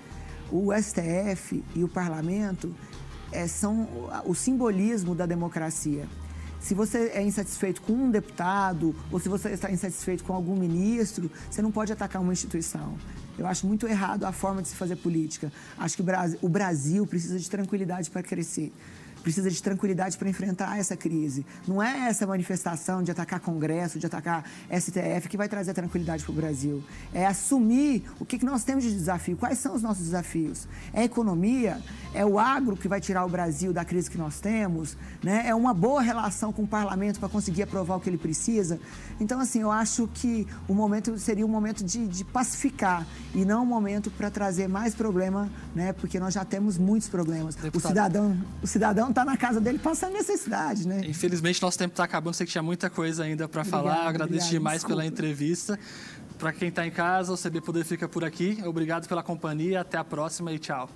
O 0.51 0.73
STF 0.73 1.65
e 1.75 1.83
o 1.83 1.89
parlamento 1.89 2.75
é, 3.33 3.47
são 3.47 3.89
o 4.25 4.35
simbolismo 4.35 5.15
da 5.15 5.27
democracia. 5.27 6.07
Se 6.61 6.75
você 6.75 7.11
é 7.15 7.23
insatisfeito 7.23 7.83
com 7.83 7.93
um 7.93 8.11
deputado 8.11 8.95
ou 9.13 9.21
se 9.21 9.29
você 9.29 9.51
está 9.51 9.71
insatisfeito 9.71 10.25
com 10.25 10.33
algum 10.33 10.57
ministro, 10.57 11.31
você 11.51 11.61
não 11.61 11.71
pode 11.71 11.93
atacar 11.93 12.23
uma 12.23 12.33
instituição. 12.33 12.97
Eu 13.39 13.47
acho 13.47 13.67
muito 13.67 13.87
errado 13.87 14.25
a 14.25 14.33
forma 14.33 14.63
de 14.63 14.69
se 14.69 14.77
fazer 14.77 14.97
política. 14.97 15.53
Acho 15.79 15.97
que 15.97 16.05
o 16.41 16.49
Brasil 16.49 17.07
precisa 17.07 17.39
de 17.39 17.51
tranquilidade 17.51 18.11
para 18.11 18.23
crescer 18.23 18.73
precisa 19.25 19.51
de 19.51 19.61
tranquilidade 19.63 20.19
para 20.19 20.29
enfrentar 20.29 20.79
essa 20.79 20.95
crise. 20.97 21.47
Não 21.67 21.83
é 21.83 22.09
essa 22.09 22.27
manifestação 22.27 23.03
de 23.03 23.11
atacar 23.11 23.41
Congresso, 23.41 23.99
de 23.99 24.07
atacar 24.07 24.45
STF 24.71 25.29
que 25.29 25.37
vai 25.37 25.49
trazer 25.49 25.73
tranquilidade 25.73 26.23
para 26.23 26.31
o 26.31 26.35
Brasil. 26.35 26.85
É 27.13 27.27
assumir 27.27 28.05
o 28.21 28.25
que 28.25 28.45
nós 28.45 28.63
temos 28.65 28.85
de 28.85 28.93
desafio, 28.93 29.37
quais 29.37 29.59
são 29.59 29.75
os 29.75 29.83
nossos 29.83 30.05
desafios. 30.05 30.69
É 30.93 31.01
a 31.01 31.05
economia, 31.05 31.81
é 32.13 32.25
o 32.25 32.39
agro 32.39 32.77
que 32.77 32.87
vai 32.87 33.01
tirar 33.01 33.25
o 33.25 33.29
Brasil 33.29 33.73
da 33.73 33.85
crise 33.85 34.11
que 34.11 34.19
nós 34.19 34.41
temos, 34.41 34.97
né? 35.23 35.45
é 35.47 35.55
uma 35.55 35.73
boa 35.73 36.03
relação 36.03 36.53
com 36.53 36.63
o 36.63 36.67
parlamento 36.67 37.19
para 37.19 37.29
conseguir 37.29 37.63
aprovar 37.63 37.97
o 37.97 38.01
que 38.01 38.11
ele 38.11 38.19
precisa. 38.19 38.79
Então, 39.19 39.41
assim, 39.41 39.63
eu 39.63 39.71
acho 39.71 40.07
que 40.13 40.47
o 40.69 40.75
momento 40.75 41.19
seria 41.19 41.47
um 41.47 41.49
momento 41.49 41.83
de, 41.83 42.07
de 42.07 42.25
pacificar 42.25 43.07
e 43.35 43.45
não 43.45 43.63
um 43.63 43.67
momento 43.67 44.11
para 44.11 44.31
trazer 44.31 44.69
mais 44.69 44.95
problema, 44.95 45.51
né? 45.75 45.95
porque 45.95 46.21
nós 46.21 46.35
já 46.35 46.45
temos 46.45 46.77
muitos 46.77 47.09
problemas. 47.09 47.55
Deputado. 47.55 47.85
O 47.85 47.89
cidadão, 47.89 48.39
o 48.63 48.67
cidadão 48.67 49.13
está 49.15 49.25
na 49.25 49.37
casa 49.37 49.61
dele 49.61 49.79
passando 49.79 50.13
necessidade, 50.13 50.87
né? 50.87 51.01
Infelizmente, 51.07 51.63
nosso 51.63 51.79
tempo 51.79 51.93
está 51.93 52.05
acabando. 52.05 52.35
Sei 52.35 52.45
que 52.45 52.53
tinha 52.53 52.63
muita 52.63 52.91
coisa 52.91 53.23
ainda 53.23 53.49
para 53.49 53.65
falar. 53.65 54.09
Agradeço 54.09 54.25
obrigado, 54.25 54.51
demais 54.51 54.77
desculpa. 54.79 54.97
pela 54.97 55.07
entrevista. 55.07 55.79
Para 56.39 56.53
quem 56.53 56.69
está 56.69 56.85
em 56.85 56.91
casa, 56.91 57.33
o 57.33 57.39
CB 57.39 57.61
Poder 57.61 57.85
fica 57.85 58.09
por 58.09 58.25
aqui. 58.25 58.59
Obrigado 58.67 59.07
pela 59.09 59.23
companhia. 59.23 59.81
Até 59.81 59.97
a 59.97 60.05
próxima 60.05 60.53
e 60.53 60.59
tchau. 60.59 60.91